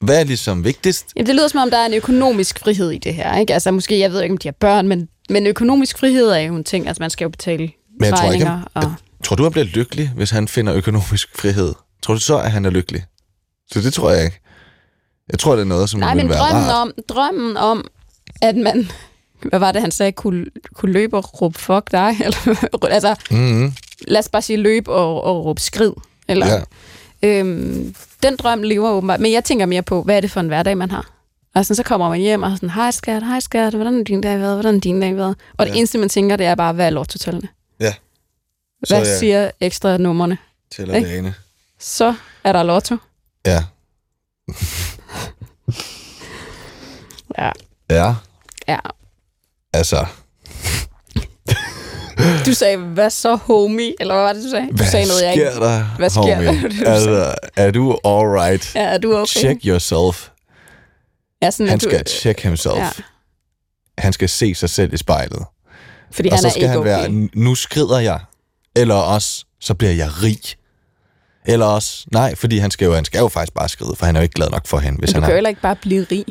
[0.00, 1.06] Hvad er ligesom vigtigst?
[1.16, 3.36] Jamen, det lyder som om, der er en økonomisk frihed i det her.
[3.36, 3.54] Ikke?
[3.54, 6.56] Altså, måske, jeg ved ikke, om de har børn, men, men økonomisk frihed er jo
[6.56, 6.86] en ting.
[6.88, 7.58] Altså, man skal jo betale
[8.00, 8.50] Men jeg tror ikke, regninger.
[8.56, 8.82] han, og...
[8.82, 11.74] jeg, tror du, han bliver lykkelig, hvis han finder økonomisk frihed?
[12.02, 13.04] Tror du så, at han er lykkelig?
[13.70, 14.40] Så det tror jeg ikke.
[15.30, 16.82] Jeg tror, det er noget, som Nej, vil men drømmen rart.
[16.82, 17.84] om, drømmen om,
[18.42, 18.90] at man...
[19.48, 20.12] Hvad var det, han sagde?
[20.12, 22.16] Kunne, kunne løbe og råbe fuck dig?
[22.24, 23.72] Eller, altså, Mm-hmm.
[24.08, 25.92] lad os bare sige løb og, og råbe skrid.
[26.28, 26.60] Eller, Ja.
[27.28, 29.20] øhm, den drøm lever åbenbart.
[29.20, 31.10] Men jeg tænker mere på, hvad er det for en hverdag, man har?
[31.54, 34.20] Og sådan, så kommer man hjem og sådan, hej skat, hej skat, hvordan er din
[34.20, 35.36] dag været, hvordan er din dag været?
[35.58, 35.78] Og det Ja.
[35.78, 37.48] eneste, man tænker, det er bare, hvad er lortotallene?
[37.80, 37.94] Ja.
[38.78, 39.18] Hvad Så, ja.
[39.18, 40.38] siger ekstra nummerne?
[40.76, 41.08] Tæller Ikke?
[41.08, 41.34] dagene.
[41.78, 42.14] Så
[42.44, 42.96] er der lotto.
[43.46, 43.64] Ja.
[47.38, 47.50] Ja.
[47.90, 48.14] Ja,
[48.68, 48.78] ja.
[49.72, 50.06] Altså...
[52.46, 53.94] Du sagde, hvad så homie?
[54.00, 54.66] Eller hvad var det, du sagde?
[54.68, 55.46] Du Hvad sagde noget, jeg ikke...
[55.46, 56.62] der, Hvad sker homie?
[56.62, 56.68] der?
[56.78, 58.74] Det altså, er du alright?
[58.74, 59.26] Ja, er du okay?
[59.26, 60.28] Check yourself.
[61.42, 62.76] Ja, sådan, Han du, skal check himself.
[62.76, 62.88] Ja.
[63.98, 65.44] han skal se sig selv i spejlet.
[66.12, 66.88] Fordi og han så er skal ikke han okay.
[66.90, 68.20] være, "N- nu skrider jeg.
[68.76, 70.38] Eller også, så bliver jeg rig.
[71.46, 74.16] Eller også, nej, fordi han skal jo, han skal jo faktisk bare skride, for han
[74.16, 75.36] er jo ikke glad nok for hende, hvis Men du han kan jo er.
[75.36, 76.24] heller ikke bare blive rig.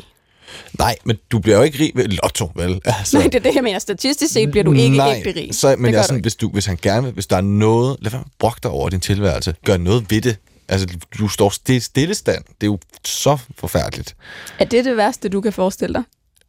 [0.78, 2.80] Nej, men du bliver jo ikke rig ved lotto, vel?
[2.84, 3.78] Altså, Nej, det er det, jeg mener.
[3.78, 5.54] Statistisk set bliver du ikke nej, ægte rig.
[5.54, 7.40] Så, men det jeg er sådan, hvis, du, hvis han gerne vil, hvis der er
[7.40, 9.54] noget, lad være at brokke dig over din tilværelse.
[9.64, 10.36] Gør noget ved det.
[10.68, 12.44] Altså, du står sti- stillestand.
[12.44, 14.16] Det er jo så forfærdeligt.
[14.58, 16.02] Er det det værste, du kan forestille dig?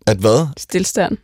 [0.08, 0.48] At hvad?
[0.58, 1.18] Stilstand.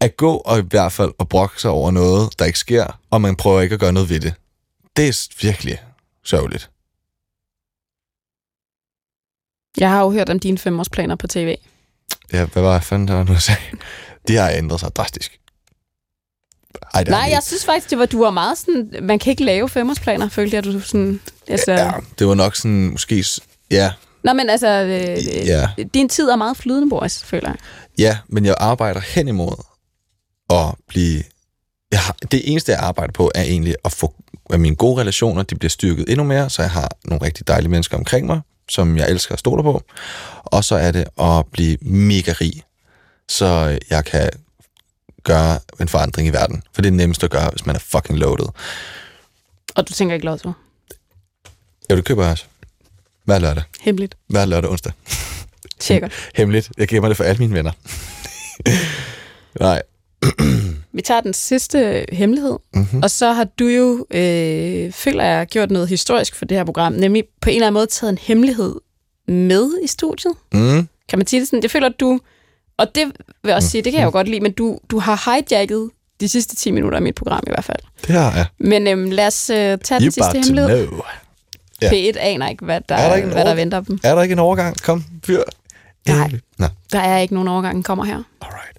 [0.00, 3.20] At gå og i hvert fald og brokke sig over noget, der ikke sker, og
[3.20, 4.34] man prøver ikke at gøre noget ved det.
[4.96, 5.78] Det er virkelig
[6.24, 6.70] sørgeligt.
[9.78, 11.56] Jeg har jo hørt om dine femårsplaner på tv.
[12.32, 13.60] Ja, hvad var fanden der var nu, sagde?
[14.28, 15.38] De har ændret sig drastisk.
[16.94, 18.90] Ej, det Nej, jeg synes faktisk, det var, du var meget sådan...
[19.02, 21.20] Man kan ikke lave femårsplaner, følte jeg, du sådan...
[21.48, 23.24] Altså, Ja, det var nok sådan, måske...
[23.70, 23.92] Ja,
[24.24, 25.68] Nå, men altså, øh, Ja.
[25.94, 27.56] din tid er meget flydende, Boris, føler jeg.
[27.98, 29.64] Ja, men jeg arbejder hen imod
[30.50, 31.22] at blive...
[31.92, 34.14] Jeg har, det eneste, jeg arbejder på, er egentlig at få
[34.50, 37.70] at mine gode relationer, de bliver styrket endnu mere, så jeg har nogle rigtig dejlige
[37.70, 38.40] mennesker omkring mig,
[38.72, 39.82] som jeg elsker at stole på.
[40.44, 42.62] Og så er det at blive mega rig,
[43.28, 44.30] så jeg kan
[45.24, 46.62] gøre en forandring i verden.
[46.74, 48.46] For det er nemmest at gøre, hvis man er fucking loaded.
[49.74, 50.52] Og du tænker ikke lotto.
[51.90, 52.44] Ja, det køber jeg også.
[53.24, 53.62] Hver lørdag.
[53.80, 54.14] Hemmeligt.
[54.26, 54.92] Hver lørdag onsdag.
[55.78, 56.08] Tjekker.
[56.36, 56.70] Hemmeligt.
[56.78, 57.72] Jeg gemmer det for alle mine venner.
[59.60, 59.82] Nej.
[60.92, 63.02] Vi tager den sidste hemmelighed, Mm-hmm.
[63.02, 66.92] og så har du jo, øh, føler jeg, gjort noget historisk for det her program,
[66.92, 68.74] nemlig på en eller anden måde taget en hemmelighed
[69.28, 70.32] med i studiet.
[70.52, 70.88] Mm.
[71.08, 71.62] Kan man sige det sådan?
[71.62, 72.20] Jeg føler, at du,
[72.78, 74.98] og det vil jeg også sige, det kan jeg jo godt lide, men du, du
[74.98, 77.78] har hijacket de sidste 10 minutter af mit program i hvert fald.
[78.06, 78.46] Det har jeg.
[78.58, 80.86] Men øhm, lad os øh, tage You den sidste hemmelighed.
[80.86, 81.00] know.
[81.82, 81.90] Ja.
[81.90, 83.98] P1 aner ikke, hvad der, Er der ikke hvad der venter dem.
[84.04, 84.82] Er der ikke en overgang?
[84.82, 85.42] Kom, fyr.
[86.08, 86.30] Nej.
[86.58, 88.22] Nå, Der er ikke nogen overgang, den kommer her.
[88.40, 88.78] alright.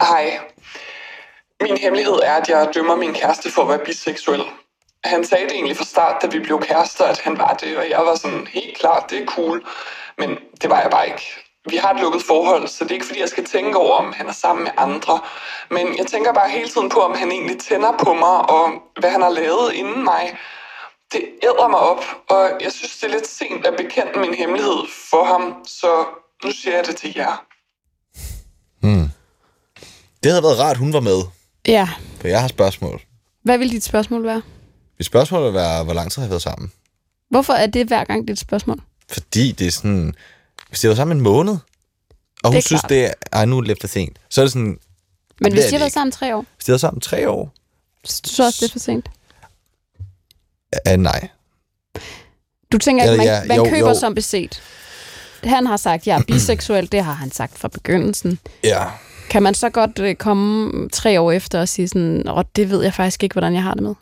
[0.00, 0.30] Hej.
[1.60, 4.42] Min hemmelighed er, at jeg dømmer min kæreste for at være biseksuel.
[5.04, 7.90] Han sagde det egentlig fra start, da vi blev kærester, at han var det, og
[7.90, 9.66] jeg var sådan, helt klart, det er cool.
[10.18, 11.22] Men det var jeg bare ikke.
[11.70, 14.12] Vi har et lukket forhold, så det er ikke fordi, jeg skal tænke over, om
[14.12, 15.20] han er sammen med andre.
[15.70, 19.10] Men jeg tænker bare hele tiden på, om han egentlig tænder på mig, og hvad
[19.10, 20.38] han har lavet inden mig.
[21.12, 24.80] Det æder mig op, og jeg synes, det er lidt sent at bekende min hemmelighed
[25.10, 26.04] for ham, så
[26.44, 27.44] nu siger jeg det til jer.
[28.82, 29.08] Hmm.
[30.22, 31.20] Det havde været rart, hun var med,
[31.66, 31.88] Ja.
[32.20, 33.00] for jeg har spørgsmål.
[33.42, 34.42] Hvad vil dit spørgsmål være?
[34.98, 36.72] Mit spørgsmål vil være, hvor lang tid har jeg været sammen?
[37.30, 38.80] Hvorfor er det hver gang dit spørgsmål?
[39.12, 40.14] Fordi det er sådan...
[40.68, 41.56] Hvis jeg var sammen en måned,
[42.42, 42.90] og hun synes, klart.
[42.90, 44.78] det er ej, nu er det lidt for sent, så er det sådan...
[45.40, 47.00] Men det hvis de har det været sammen tre år, Hvis de har været sammen
[47.00, 47.52] tre år,
[48.04, 49.08] så synes også, det er for sent.
[50.86, 51.28] ja, nej.
[52.72, 53.94] Du tænker Ja, man, ja, man jo, køber jo.
[54.00, 54.62] som beset.
[55.44, 58.38] Han har sagt, jeg er biseksuel, det har han sagt fra begyndelsen.
[58.64, 58.84] Ja.
[59.30, 62.82] Kan man så godt øh, komme tre år efter og sige sådan, åh, det ved
[62.82, 63.94] jeg faktisk ikke, hvordan jeg har det med?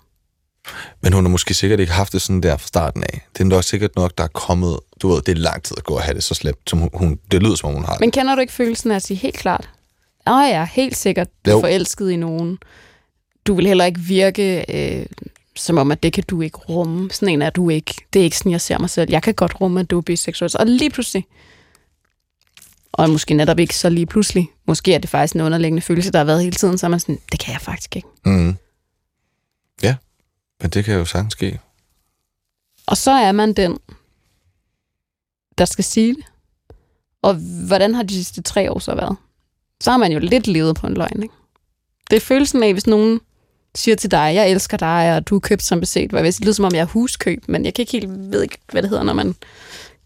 [1.01, 3.27] Men hun har måske sikkert ikke haft det sådan der fra starten af.
[3.33, 4.81] Det er nok sikkert nok, der er kommet...
[5.03, 7.19] Du ved, det er lang tid at gå og have det så slemt, som hun,
[7.31, 8.01] det lyder, som om hun har det.
[8.01, 9.69] Men kender du ikke følelsen af at sige helt klart,
[10.27, 12.59] åh ja, helt sikkert, du er forelsket i nogen.
[13.47, 15.07] Du vil heller ikke virke øh,
[15.57, 17.11] som om, at det kan du ikke rumme.
[17.11, 17.95] Sådan en er du ikke.
[18.13, 19.11] Det er ikke sådan, jeg ser mig selv.
[19.11, 20.51] Jeg kan godt rumme, at du er biseksuel.
[20.59, 21.25] Og lige pludselig,
[22.93, 26.19] og måske netop ikke så lige pludselig, måske er det faktisk en underliggende følelse, der
[26.19, 28.09] har været hele tiden, så er man sådan, det kan jeg faktisk ikke.
[28.25, 28.57] Mm.
[29.83, 29.97] Ja,
[30.61, 31.61] men det kan jo sagtens ske.
[32.87, 33.79] Og så er man den,
[35.59, 36.25] der skal sige det.
[37.23, 37.35] Og
[37.67, 39.17] hvordan har de sidste tre år så været?
[39.81, 41.35] Så har man jo lidt levet på en løgn, ikke?
[42.11, 43.21] Det er følelsen af, hvis nogen
[43.75, 46.11] siger til dig, jeg elsker dig, og du er købt som beset.
[46.11, 48.43] Hvor jeg det lyder som om, jeg er huskøb, men jeg kan ikke helt ved
[48.43, 49.35] ikke, hvad det hedder, når man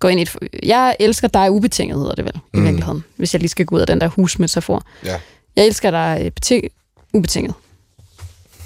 [0.02, 0.36] går ind i et...
[0.62, 2.64] Jeg elsker dig ubetinget, hedder det vel, i Mm.
[2.64, 3.04] virkeligheden.
[3.16, 4.82] Hvis jeg lige skal gå ud af den der husmetafor.
[5.04, 5.20] Ja.
[5.56, 6.68] Jeg elsker dig øh, beting-
[7.12, 7.54] ubetinget.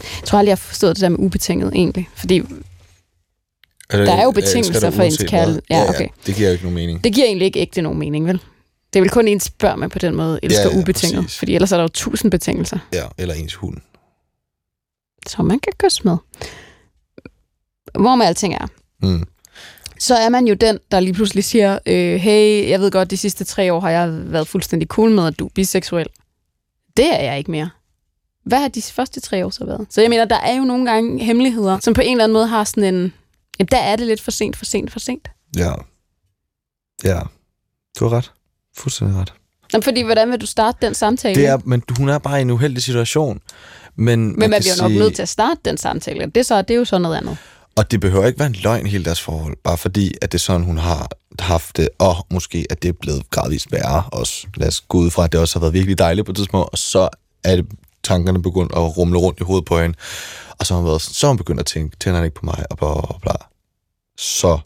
[0.00, 2.08] Jeg tror aldrig, jeg har forstået det der med ubetinget, egentlig.
[2.14, 2.42] Fordi
[3.90, 5.62] Altså, Der er jo betingelser for ens kærlighed.
[5.66, 5.76] hvad.
[5.78, 6.08] Ja, okay.
[6.26, 7.04] Det giver jo ikke nogen mening.
[7.04, 8.40] Det giver egentlig ikke ægte nogen mening, vel?
[8.92, 11.22] Det er vel kun ens børn, man på den måde elsker Ja, ja, ja, ubetinget.
[11.24, 11.38] præcis.
[11.38, 13.76] Fordi ellers er der jo tusind betingelser, Ja, eller ens hund.
[15.26, 16.16] som man kan kysse med.
[17.94, 18.66] Hvor med alting er.
[19.02, 19.26] Mm.
[19.98, 23.16] Så er man jo den, der lige pludselig siger, øh, hey, jeg ved godt, de
[23.16, 26.06] sidste tre år har jeg været fuldstændig cool med, at du er biseksuel.
[26.96, 27.70] Det er jeg ikke mere.
[28.44, 29.86] Hvad har de første tre år så været?
[29.90, 32.46] Så jeg mener, der er jo nogle gange hemmeligheder, som på en eller anden måde
[32.46, 33.12] har sådan en...
[33.58, 35.28] Jamen, der er det lidt for sent, for sent, for sent.
[35.56, 35.72] Ja.
[37.04, 37.20] Ja.
[37.98, 38.32] Du har ret.
[38.76, 39.32] Fuldstændig ret.
[39.72, 41.34] Jamen, fordi, hvordan vil du starte den samtale?
[41.34, 43.40] Det er, men hun er bare i en uheldig situation.
[43.96, 46.26] Men, Men man bliver jo nok nødt til at starte den samtale.
[46.26, 47.38] Det, er så, det er jo så noget andet.
[47.76, 50.42] Og det behøver ikke være en løgn hele deres forhold, bare fordi, at det er
[50.42, 51.08] sådan, hun har
[51.38, 54.46] haft det, og måske, at det er blevet gradvist værre også.
[54.56, 56.68] Lad os gå ud fra, at det også har været virkelig dejligt på et tidspunkt,
[56.72, 57.08] og så
[57.44, 57.66] er det
[58.02, 59.96] tankerne begyndt at rumle rundt i hovedet på hende.
[60.58, 62.64] Og så har hun, været, så hun begyndt at tænke, tænder han ikke på mig,
[62.70, 63.32] og bla, bla, bla.
[64.18, 64.58] Så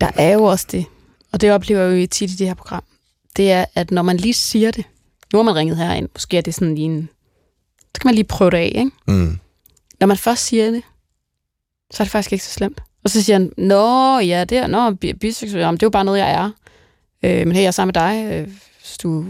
[0.00, 0.86] Der er jo også det,
[1.32, 2.84] og det oplever jeg jo tit i det her program,
[3.36, 4.84] det er, at når man lige siger det,
[5.32, 7.08] nu har man ringet herind, måske er det sådan lige en,
[7.94, 8.90] så kan man lige prøve det af, ikke?
[9.06, 9.38] mm,
[10.04, 10.82] Når man først siger det,
[11.90, 12.80] så er det faktisk ikke så slemt.
[13.04, 16.04] Og så siger han, nå, ja, det er, nå, bi- biseksuel, det er jo bare
[16.04, 16.50] noget, jeg er.
[17.22, 18.48] Øh, men hey, jeg er sammen med dig, øh,
[19.02, 19.20] du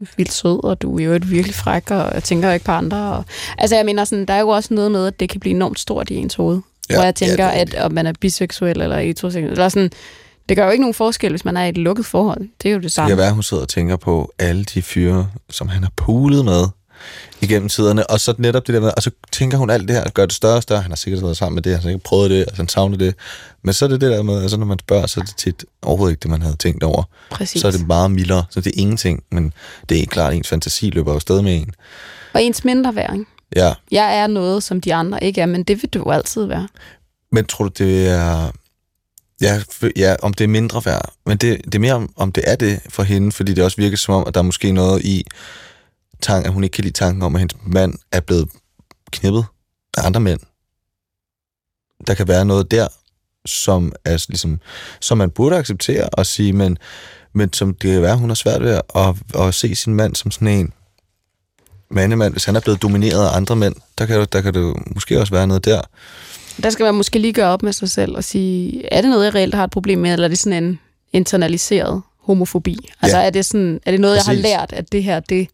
[0.00, 2.72] er vildt sød, og du er jo et virkelig fræk, og jeg tænker ikke på
[2.72, 3.12] andre.
[3.16, 3.24] Og,
[3.58, 5.80] altså, jeg mener sådan, der er jo også noget med, at det kan blive enormt
[5.80, 6.60] stort i ens hoved.
[6.90, 9.90] Ja, hvor jeg tænker, ja, at om man er biseksuel eller heteroseksuel, eller sådan,
[10.48, 12.48] det gør jo ikke nogen forskel, hvis man er i et lukket forhold.
[12.62, 13.08] Det er jo det det samme.
[13.10, 16.64] kan være, hun sidder og tænker på alle de fyre, som han har pulet med
[17.40, 20.08] igennem tiderne, og så netop det der med, og så tænker hun alt det her,
[20.10, 22.02] gør det større og større, han har sikkert været sammen med det, han har sikkert
[22.02, 23.14] prøvet det, og han savner det,
[23.62, 25.64] men så er det det der med, altså når man spørger, så er det tit
[25.82, 27.02] overhovedet ikke det, man havde tænkt over.
[27.30, 27.60] Præcis.
[27.60, 29.52] Så er det meget mildere, så det er ingenting, men
[29.88, 31.70] det er ikke klart, at ens fantasi løber jo sted med en.
[32.34, 33.26] Og ens mindre værd, ikke?
[33.56, 36.44] Ja, Jeg er noget, som de andre ikke er, men det vil du jo altid
[36.44, 36.68] være.
[37.32, 38.50] men tror du, det er...
[39.40, 39.60] Ja,
[39.96, 41.12] ja, om det er mindre værd.
[41.26, 43.76] Men det, det er mere, om, om det er det for hende, fordi det også
[43.76, 45.26] virker som om, at der er måske noget i,
[46.26, 48.48] tank, at hun ikke kan lide tanken om, at hendes mand er blevet
[49.10, 49.44] knippet
[49.98, 50.40] af andre mænd.
[52.06, 52.88] Der kan være noget der,
[53.46, 54.60] som, er, ligesom,
[55.00, 56.78] som man burde acceptere og sige, men,
[57.32, 59.14] men som det kan være, hun har svært ved at,
[59.46, 60.72] at se sin mand som sådan en
[61.90, 62.32] mandemand.
[62.32, 65.20] Hvis han er blevet domineret af andre mænd, der kan, der kan det jo måske
[65.20, 65.80] også være noget der.
[66.62, 69.24] Der skal man måske lige gøre op med sig selv og sige, er det noget,
[69.24, 70.80] jeg reelt har et problem med, eller er det sådan en
[71.12, 72.76] internaliseret homofobi?
[73.02, 73.26] Altså Ja.
[73.26, 74.44] er, det sådan, er det noget, jeg Præcis.
[74.44, 75.48] har lært, at det her, det,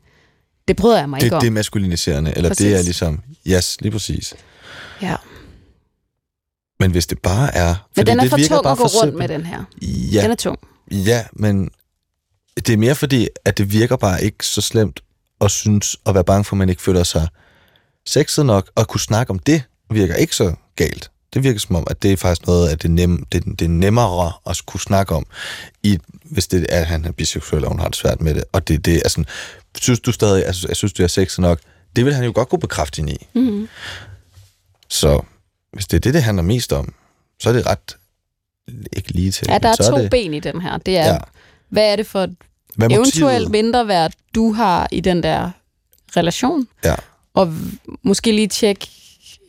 [0.69, 1.41] det bryder jeg mig Det, ikke om?
[1.41, 2.67] det er maskuliniserende, eller Præcis.
[2.67, 4.35] det er ligesom, yes, lige præcis.
[5.03, 5.17] Ja.
[6.81, 7.89] Men hvis det bare er...
[7.97, 9.31] Men den er det for virker tung bare at gå for rundt med, simpelt.
[9.31, 9.65] den her.
[10.13, 10.59] Ja, Den er tung.
[10.91, 11.71] ja, men
[12.57, 15.01] det er mere fordi, at det virker bare ikke så slemt
[15.41, 17.29] at synes at være bange for, at man ikke føler sig
[18.07, 21.11] sexet nok, og kunne snakke om det virker ikke så galt.
[21.35, 23.69] Det virker som om, at det er faktisk noget af det, nem, det, det er
[23.69, 25.27] nemmere at kunne snakke om,
[25.83, 28.45] i, hvis det er, at han er biseksuel, og hun har det svært med det.
[28.53, 29.27] Og det, det er sådan,
[29.81, 31.61] synes du stadig, altså, jeg synes, du er sexet nok,
[31.97, 33.27] det vil han jo godt kunne bekræfte hende i.
[33.35, 33.69] Mm-hmm.
[34.89, 35.23] Så
[35.73, 36.95] hvis det er det, det handler mest om,
[37.41, 37.97] så er det ret
[38.93, 39.47] ikke lige til.
[39.51, 40.79] Ja, der er to det, ben i den her.
[40.79, 41.19] Det er, Ja.
[41.69, 42.29] hvad er det for
[42.77, 45.51] Hvad er eventuelt mindre værd, du har i den der
[46.17, 46.69] relation?
[46.85, 46.95] Ja.
[47.35, 47.55] Og
[48.03, 48.89] måske lige tjek,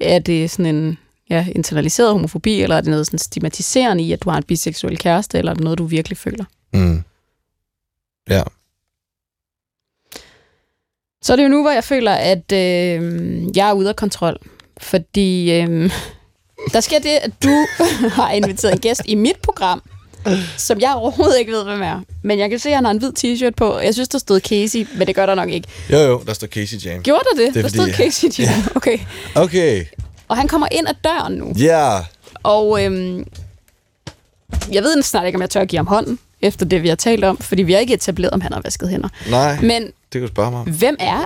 [0.02, 0.98] er det sådan en
[1.30, 4.98] ja, internaliseret homofobi, eller er det noget sådan stigmatiserende i, at du har en biseksuel
[4.98, 6.46] kæreste, eller er det noget, du virkelig føler?
[6.74, 7.04] Mm.
[8.30, 8.44] Ja.
[11.24, 14.38] Så er det jo nu, hvor jeg føler, at øh, jeg er ude af kontrol.
[14.82, 15.92] Fordi øh,
[16.74, 17.66] der sker det, at du
[18.20, 19.82] har inviteret en gæst i mit program,
[20.58, 22.02] som jeg overhovedet ikke ved, hvem er.
[22.24, 23.80] Men jeg kan se, at han har en hvid t-shirt på.
[23.80, 25.68] Jeg synes, der stod Casey, men det gør der nok ikke.
[25.92, 27.04] Jo, jo, der står Casey Jam.
[27.04, 27.54] Gjorde der det?
[27.54, 28.64] Det er der stod fordi- Casey Jam.
[28.76, 28.98] Okay.
[29.36, 29.86] Okay,
[30.28, 31.54] Og han kommer ind ad døren nu.
[31.58, 31.92] ja.
[31.94, 32.04] Yeah.
[32.44, 33.26] Og øhm,
[34.72, 36.96] jeg ved snart ikke, om jeg tør at give ham hånden, efter det, vi har
[36.96, 39.10] talt om, fordi vi har ikke etableret, om han har vasket hænder.
[39.30, 40.72] Nej, Men det kan du spørge mig om.
[40.72, 41.24] hvem er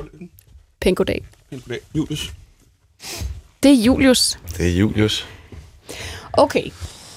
[0.82, 1.26] Penko Dag?
[1.96, 2.34] Julius.
[3.64, 4.38] Det er Julius.
[4.58, 5.28] Det er Julius.
[6.34, 6.64] Okay.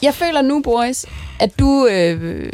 [0.02, 1.04] Jeg føler nu, boys,
[1.40, 2.52] at du, øh,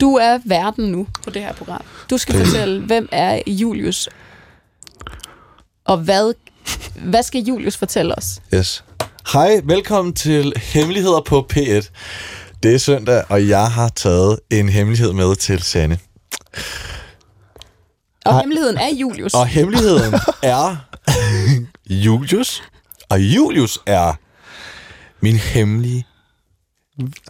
[0.00, 1.80] du er verden nu på det her program.
[2.10, 4.08] Du skal fortælle, hvem er Julius?
[5.84, 6.34] Og hvad,
[7.04, 8.40] hvad skal Julius fortælle os?
[8.54, 8.84] Yes.
[9.32, 11.88] Hej, velkommen til Hemmeligheder på P1.
[12.62, 15.98] Det er søndag, og jeg har taget en hemmelighed med til Sanne.
[18.24, 18.40] Og Hej.
[18.40, 19.34] hemmeligheden er Julius.
[19.34, 20.76] Og hemmeligheden er
[21.90, 22.62] Julius.
[23.08, 24.14] Og Julius er
[25.20, 26.06] min hemmelige,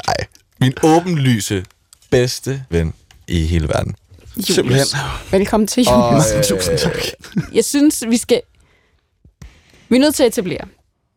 [0.06, 0.16] nej,
[0.60, 1.64] min åbenlyse
[2.10, 2.94] bedste ven
[3.28, 3.94] i hele verden.
[4.36, 4.46] Julius.
[4.46, 5.00] Simpelthen.
[5.30, 6.50] Velkommen til, Og, Julius.
[6.52, 6.96] øh, Tusind tak.
[7.52, 8.40] Jeg synes, vi skal...
[9.88, 10.64] Vi er nødt til at etablere.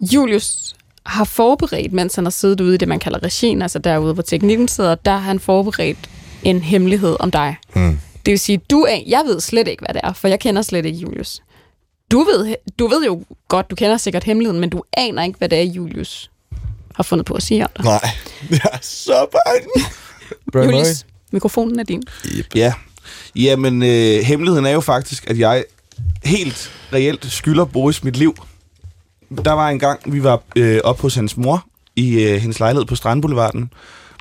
[0.01, 0.75] Julius
[1.09, 4.23] har forberedt, mens han har siddet ude i det, man kalder regien, altså derude, hvor
[4.23, 6.09] teknikken sidder, der har han forberedt
[6.43, 7.55] en hemmelighed om dig.
[7.75, 7.99] Mm.
[8.25, 10.61] Det vil sige, du er, jeg ved slet ikke, hvad det er, for jeg kender
[10.61, 11.41] slet ikke Julius.
[12.11, 15.49] Du ved, du ved jo godt, du kender sikkert hemmeligheden, men du aner ikke, hvad
[15.49, 16.31] det er, Julius
[16.95, 17.85] har fundet på at sige om dig.
[17.85, 18.09] Nej,
[18.51, 19.91] jeg er så bange.
[20.65, 22.03] Julius, mikrofonen er din.
[22.55, 22.73] Ja.
[23.35, 25.63] Jamen, øh, hemmeligheden er jo faktisk, at jeg
[26.23, 28.35] helt reelt skylder Boris mit liv.
[29.45, 31.65] Der var en gang, vi var øh, oppe hos hans mor
[31.95, 33.73] i øh, hendes lejlighed på Strandboulevarden,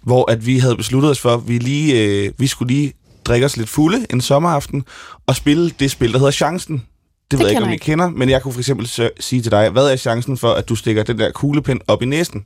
[0.03, 2.93] hvor at vi havde besluttet os for, at vi, lige, øh, vi skulle lige
[3.25, 4.85] drikke os lidt fulde en sommeraften
[5.27, 6.83] og spille det spil, der hedder Chancen.
[7.31, 8.87] Det, ved jeg ikke, om I kender, men jeg kunne for eksempel
[9.21, 12.07] sige til dig, hvad er chancen for, at du stikker den der kuglepind op i
[12.07, 12.45] næsen?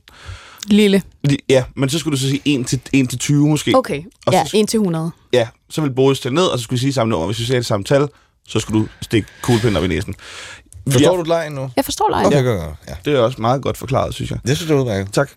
[0.67, 1.01] Lille.
[1.29, 3.77] Li- Ja, men så skulle du så sige 1 til, 1 til 20 måske.
[3.77, 5.11] Okay, Og ja, så- 1 til 100.
[5.33, 7.25] Ja, så vil Boris tage ned, og så skulle I sige samme nummer.
[7.25, 8.07] Hvis vi sagde det samme tal,
[8.47, 10.15] så skulle du stikke kuglepinden op i næsen.
[10.91, 11.17] Forstår Ja.
[11.17, 11.69] du lejen nu?
[11.75, 12.25] Jeg forstår dig.
[12.25, 12.49] Okay, okay.
[12.49, 12.67] okay.
[12.87, 12.93] Ja.
[13.05, 14.39] Det er også meget godt forklaret, synes jeg.
[14.47, 15.13] Det synes jeg er udmærket.
[15.13, 15.29] Tak.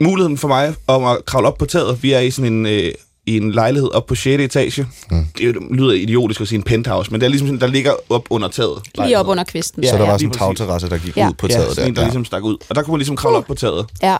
[0.00, 2.02] Muligheden for mig om at kravle op på taget.
[2.02, 2.92] Vi er i sådan en, øh,
[3.26, 4.42] i en lejlighed op på 6.
[4.42, 4.86] etage.
[5.10, 5.26] Mm.
[5.38, 8.26] Det lyder idiotisk at sige en penthouse, men det er ligesom sådan, der ligger op
[8.30, 8.78] under taget.
[9.04, 9.84] Lige op under kvisten.
[9.84, 11.28] Så der var lige sådan en tagterrasse, der gik Ja.
[11.28, 12.06] ud på ja, taget sådan en, der der.
[12.06, 12.56] ligesom stak ud.
[12.68, 13.86] Og der kunne man ligesom kravle op på taget.
[14.02, 14.16] Ja.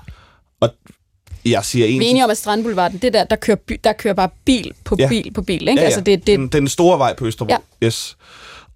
[0.60, 0.68] Og
[1.44, 2.00] jeg siger en...
[2.00, 4.72] Vi er enige om, at Strandboulevarden, det der, der kører, by, der kører bare bil
[4.84, 5.08] på Ja.
[5.08, 5.72] bil på bil, ikke?
[5.72, 5.84] Ja, ja.
[5.84, 7.52] Altså, det, det, Den, den store vej på Østerbro.
[7.82, 7.86] Ja.
[7.86, 8.16] Yes.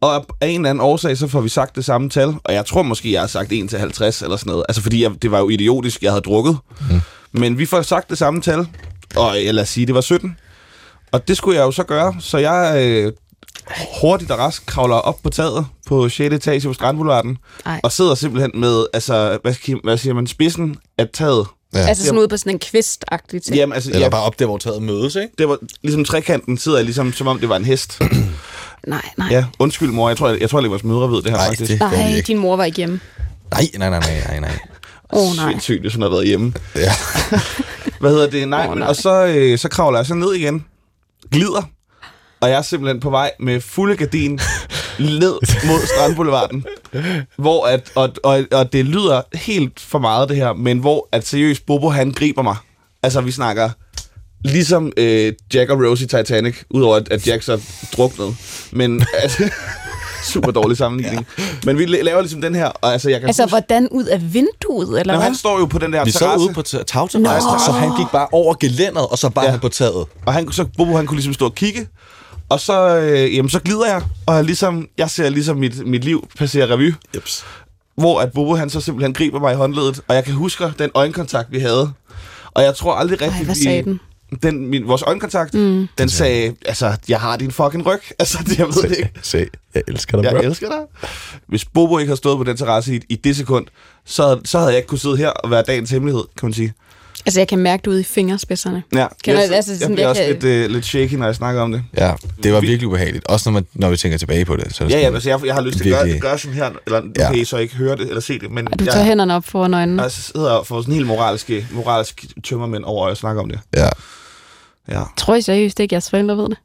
[0.02, 2.34] Og af en eller anden årsag, så får vi sagt det samme tal.
[2.44, 4.64] Og jeg tror måske, jeg har sagt 1 til 50 eller sådan noget.
[4.68, 6.58] Altså, fordi jeg, det var jo idiotisk, jeg havde drukket.
[6.90, 7.00] Mm.
[7.32, 8.66] Men vi får sagt det samme tal.
[9.16, 10.36] Og ja, lad os sige, det var 17.
[11.12, 12.14] Og det skulle jeg jo så gøre.
[12.20, 13.12] Så jeg øh,
[14.00, 16.34] hurtigt og rask kravler op på taget på 6.
[16.34, 17.38] etage på Strandboulevarden.
[17.66, 17.80] Ej.
[17.82, 21.46] Og sidder simpelthen med, altså, hvad, hvad siger man, spidsen af taget.
[21.74, 21.78] Ja.
[21.78, 23.56] altså sådan ude på sådan en kvist-agtig ting.
[23.56, 25.34] Jamen, altså, Eller ja, bare op der, hvor taget mødes, ikke?
[25.38, 27.98] det var ligesom trekanten sidder jeg ligesom, som om det var en hest.
[28.86, 29.28] Nej, nej.
[29.30, 31.46] Ja, undskyld mor, jeg tror, jeg, jeg tror, at vores mødre ved det her Nej,
[31.48, 31.70] faktisk.
[31.70, 33.00] det Nej, din mor var ikke hjemme.
[33.50, 34.58] Nej, nej, nej, nej, nej, nej.
[35.12, 35.50] Åh, oh, nej.
[35.50, 36.52] Sindssygt, hvis hun har været hjemme.
[36.76, 36.92] Ja.
[38.00, 38.48] Hvad hedder det?
[38.48, 38.88] Nej, oh, men, nej.
[38.88, 40.64] og så, øh, så kravler jeg så ned igen.
[41.30, 41.62] Glider.
[42.40, 44.40] Og jeg er simpelthen på vej med fulde gardin
[44.98, 46.64] ned mod Strandboulevarden.
[47.38, 51.26] Hvor at, og, og, og det lyder helt for meget det her, men hvor at
[51.26, 52.56] seriøst Bobo han griber mig.
[53.02, 53.70] Altså vi snakker
[54.44, 57.60] ligesom øh, Jack og Rose i Titanic, udover at, at Jack så
[57.96, 58.34] druknede.
[58.72, 59.50] Men altså,
[60.32, 61.26] super dårlig sammenligning.
[61.38, 61.44] Ja.
[61.64, 64.04] Men vi la- laver ligesom den her, og altså jeg kan Altså, huske, hvordan ud
[64.04, 65.24] af vinduet, eller Nå, hvad?
[65.26, 66.46] han står jo på den der Vi sad terrasse.
[66.46, 69.50] ude på ta- tagterrassen, så han gik bare over gelænderet, og så bare Ja.
[69.52, 69.58] ja.
[69.58, 70.04] på taget.
[70.26, 71.86] Og han, så Bobo, han kunne ligesom stå og kigge.
[72.48, 76.04] Og så, øh, jamen, så glider jeg, og jeg, ligesom, jeg ser ligesom mit, mit
[76.04, 76.94] liv passere revy.
[77.14, 77.44] Jeps.
[77.96, 80.00] Hvor at Bobo, han så simpelthen griber mig i håndledet.
[80.08, 81.90] Og jeg kan huske den øjenkontakt, vi havde.
[82.50, 84.00] Og jeg tror aldrig rigtigt, Ej, hvad vi- sagde den?
[84.42, 85.88] Den min, vores øjenkontakt, mm.
[85.98, 88.00] den sagde, altså, jeg har din fucking ryg.
[88.18, 89.10] Altså, det, jeg ved det ikke.
[89.22, 90.36] Se, jeg elsker dig, bro.
[90.38, 91.10] Jeg elsker dig.
[91.48, 93.66] Hvis Bobo ikke havde stået på den terrasse i, i det sekund,
[94.04, 96.72] så, så havde jeg ikke kunne sidde her og være dagens hemmelighed, kan man sige.
[97.26, 98.82] Altså, jeg kan mærke det ude i fingerspidserne.
[98.94, 101.12] Ja, Kan jeg, jeg- altså, jeg sådan, bliver jeg også kan- lidt, øh, lidt shaky,
[101.14, 101.82] når jeg snakker om det.
[101.96, 102.12] Ja,
[102.42, 103.26] det var virkelig ubehageligt.
[103.26, 104.74] Også når, man, når vi tænker tilbage på det.
[104.74, 106.22] Så det Ja, ja, altså jeg, jeg har lyst til at gøre, Virkelig.
[106.22, 107.32] gøre sådan her, eller nu Ja.
[107.32, 109.74] I så ikke høre det eller se det, men Du tager jeg, hænderne op foran
[109.74, 110.02] øjnene.
[110.02, 113.60] jeg sidder og får sådan helt moralske, moralsk tømmermænd over at snakke om det.
[113.76, 113.88] Ja.
[114.88, 115.02] Ja.
[115.16, 116.56] Tror I seriøst ikke, at jeres forældre ved det?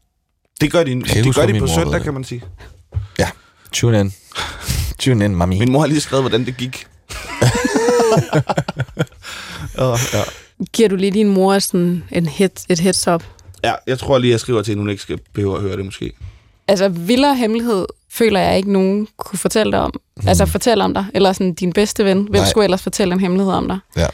[0.61, 2.43] Det gør de, det huske, gør de på mor søndag, kan man sige.
[3.20, 3.30] ja.
[3.72, 4.13] Tune in.
[4.99, 5.59] Tune in, mami.
[5.59, 6.88] Min mor har lige skrevet, hvordan det gik.
[9.78, 10.22] oh, ja.
[10.74, 13.24] Giver du lige din mor sådan en hit, et heads up?
[13.63, 15.86] ja, jeg tror lige, jeg skriver til hende, hun ikke skal behøve at høre det
[15.86, 16.11] måske.
[16.68, 19.91] Altså, vildere hemmelighed føler jeg ikke, nogen kunne fortælle dig om.
[20.18, 20.28] Mm.
[20.28, 21.05] Altså, fortælle om dig.
[21.13, 22.18] Eller sådan din bedste ven.
[22.18, 22.49] Hvem Nej.
[22.49, 23.80] skulle ellers fortælle en hemmelighed om dig?
[23.97, 24.07] Ja.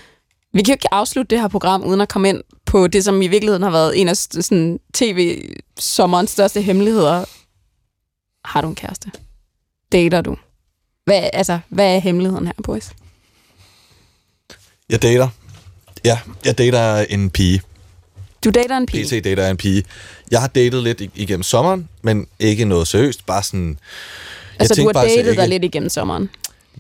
[0.53, 3.21] Vi kan jo ikke afslutte det her program, uden at komme ind på det, som
[3.21, 7.25] i virkeligheden har været en af sådan, tv-sommerens største hemmeligheder.
[8.45, 9.11] Har du en kæreste?
[9.91, 10.37] Dater du?
[11.05, 12.89] Hvad, altså, hvad er hemmeligheden her, boys?
[14.89, 15.29] Jeg dater.
[16.05, 17.61] Ja, jeg dater en pige.
[18.43, 19.05] Du dater en pige.
[19.21, 19.83] PT dater en pige.
[20.31, 23.25] Jeg har datet lidt ig- igennem sommeren, men ikke noget seriøst.
[23.25, 23.79] Bare sådan...
[24.59, 26.29] altså, du tænkte har jeg datet dig ikke- lidt igennem sommeren.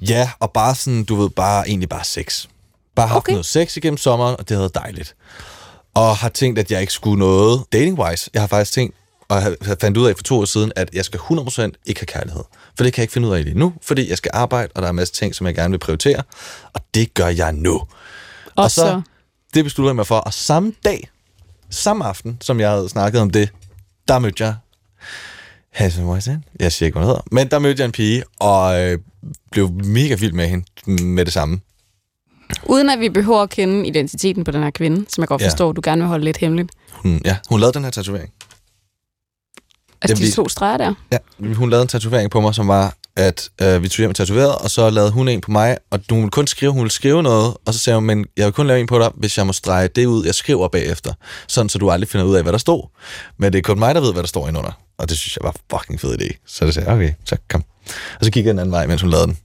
[0.01, 2.47] Ja, og bare sådan, du ved, bare egentlig bare sex.
[2.95, 3.31] Bare haft Okay.
[3.31, 5.15] noget sex igennem sommeren, og det havde været dejligt.
[5.93, 8.29] Og har tænkt, at jeg ikke skulle noget dating-wise.
[8.33, 8.95] Jeg har faktisk tænkt,
[9.29, 11.99] og jeg har fandt ud af for to år siden, at jeg skal 100% ikke
[12.01, 12.43] have kærlighed.
[12.77, 14.81] For det kan jeg ikke finde ud af lige nu, fordi jeg skal arbejde, og
[14.81, 16.23] der er en masse ting, som jeg gerne vil prioritere.
[16.73, 17.73] Og det gør jeg nu.
[17.75, 17.87] Og,
[18.55, 19.01] Og så, så-
[19.53, 21.09] Det besluttede jeg mig for, og samme dag,
[21.69, 23.49] samme aften, som jeg havde snakket om det,
[24.07, 24.55] der mødte jeg
[25.71, 26.43] Hazel Moisan.
[26.59, 27.21] Jeg siger ikke, hvad hun hedder.
[27.31, 28.99] Men der mødte jeg en pige, og øh,
[29.51, 30.65] blev mega vild med hende
[31.03, 31.59] med det samme.
[32.65, 35.47] Uden at vi behøver at kende identiteten på den her kvinde, som jeg godt Ja.
[35.47, 36.71] forstår, du gerne vil holde lidt hemmeligt.
[36.91, 38.29] Hun, ja, hun lavede den her tatovering.
[40.01, 40.93] Altså, Det de to streger der.
[41.11, 41.17] Ja,
[41.53, 44.57] hun lavede en tatovering på mig, som var, at øh, vi tog hjem og tatoverede,
[44.57, 47.23] og så lavede hun en på mig, og hun ville kun skrive, hun ville skrive
[47.23, 49.47] noget, og så sagde hun, men jeg vil kun lave en på dig, hvis jeg
[49.47, 51.13] må strege det ud, jeg skriver bagefter,
[51.47, 52.89] sådan så du aldrig finder ud af, hvad der stod.
[53.37, 54.71] Men det er kun mig, der ved, hvad der står indunder.
[54.97, 56.43] Og det synes jeg var fucking fed idé.
[56.47, 57.63] Så det sagde jeg, okay, så kom.
[58.19, 59.37] Og så kiggede jeg den anden vej, mens hun lavede den.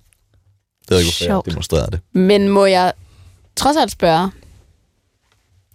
[0.88, 1.46] Det ved ikke, hvorfor jeg Sjovt.
[1.46, 2.00] demonstrerede det.
[2.12, 2.92] Men må jeg
[3.56, 4.30] trods alt spørge,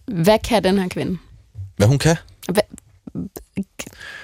[0.07, 1.17] hvad kan den her kvinde?
[1.77, 2.15] Hvad hun kan?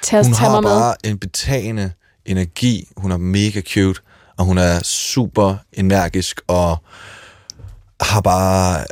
[0.02, 0.70] Tag, Hun tag har mig med.
[0.80, 1.92] bare en betagende
[2.26, 2.88] energi.
[2.98, 4.02] Hun er mega cute,
[4.38, 6.78] og hun er super energisk, og
[8.02, 8.86] har bare...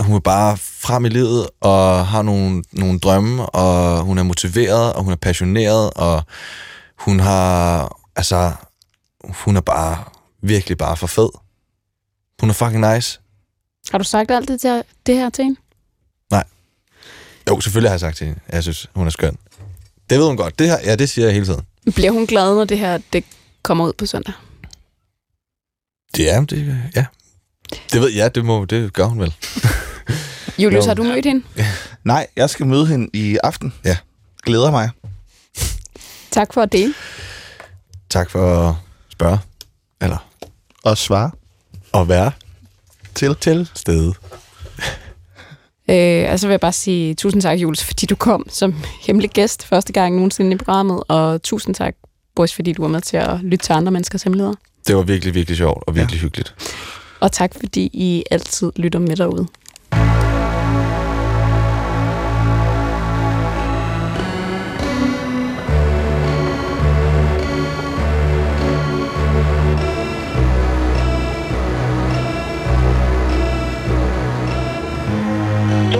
[0.00, 4.92] Hun er bare frem i livet, og har nogle, nogle drømme, og hun er motiveret,
[4.92, 6.22] og hun er passioneret, og
[6.98, 7.96] hun har...
[8.16, 8.52] Altså,
[9.30, 10.04] hun er bare,
[10.42, 11.28] virkelig bare for fed.
[12.40, 13.20] Hun er fucking nice.
[13.90, 15.60] Har du sagt alt det, til, det her til hende?
[17.48, 19.36] Jo, selvfølgelig har jeg sagt til hende, at jeg synes, hun er skøn.
[20.10, 20.58] Det ved hun godt.
[20.58, 21.66] Det her, ja, det siger jeg hele tiden.
[21.94, 23.24] Bliver hun glad, når det her det
[23.62, 24.34] kommer ud på søndag?
[26.16, 27.06] Det er, det, ja.
[27.92, 29.34] Det ved jeg, det, må, det gør hun vel.
[30.62, 31.44] Julius, har du mødt hende?
[32.04, 33.74] Nej, jeg skal møde hende i aften.
[33.84, 33.96] Ja.
[34.42, 34.90] Glæder mig.
[36.30, 36.94] Tak for at dele.
[38.10, 38.74] Tak for at
[39.08, 39.38] spørge.
[40.00, 40.27] Eller
[40.88, 41.30] Og svare
[41.94, 42.32] at være
[43.14, 43.36] til.
[43.40, 44.14] til stede.
[45.90, 48.74] Øh, altså vil jeg bare sige tusind tak, Jules, fordi du kom som
[49.06, 51.94] hemmelig gæst første gang nogensinde i programmet, og tusind tak,
[52.36, 54.54] Boris, fordi du var med til at lytte til andre menneskers hemmeligheder.
[54.86, 56.22] Det var virkelig, virkelig sjovt og virkelig ja.
[56.22, 56.54] hyggeligt.
[57.20, 59.46] Og tak, fordi I altid lytter med derude.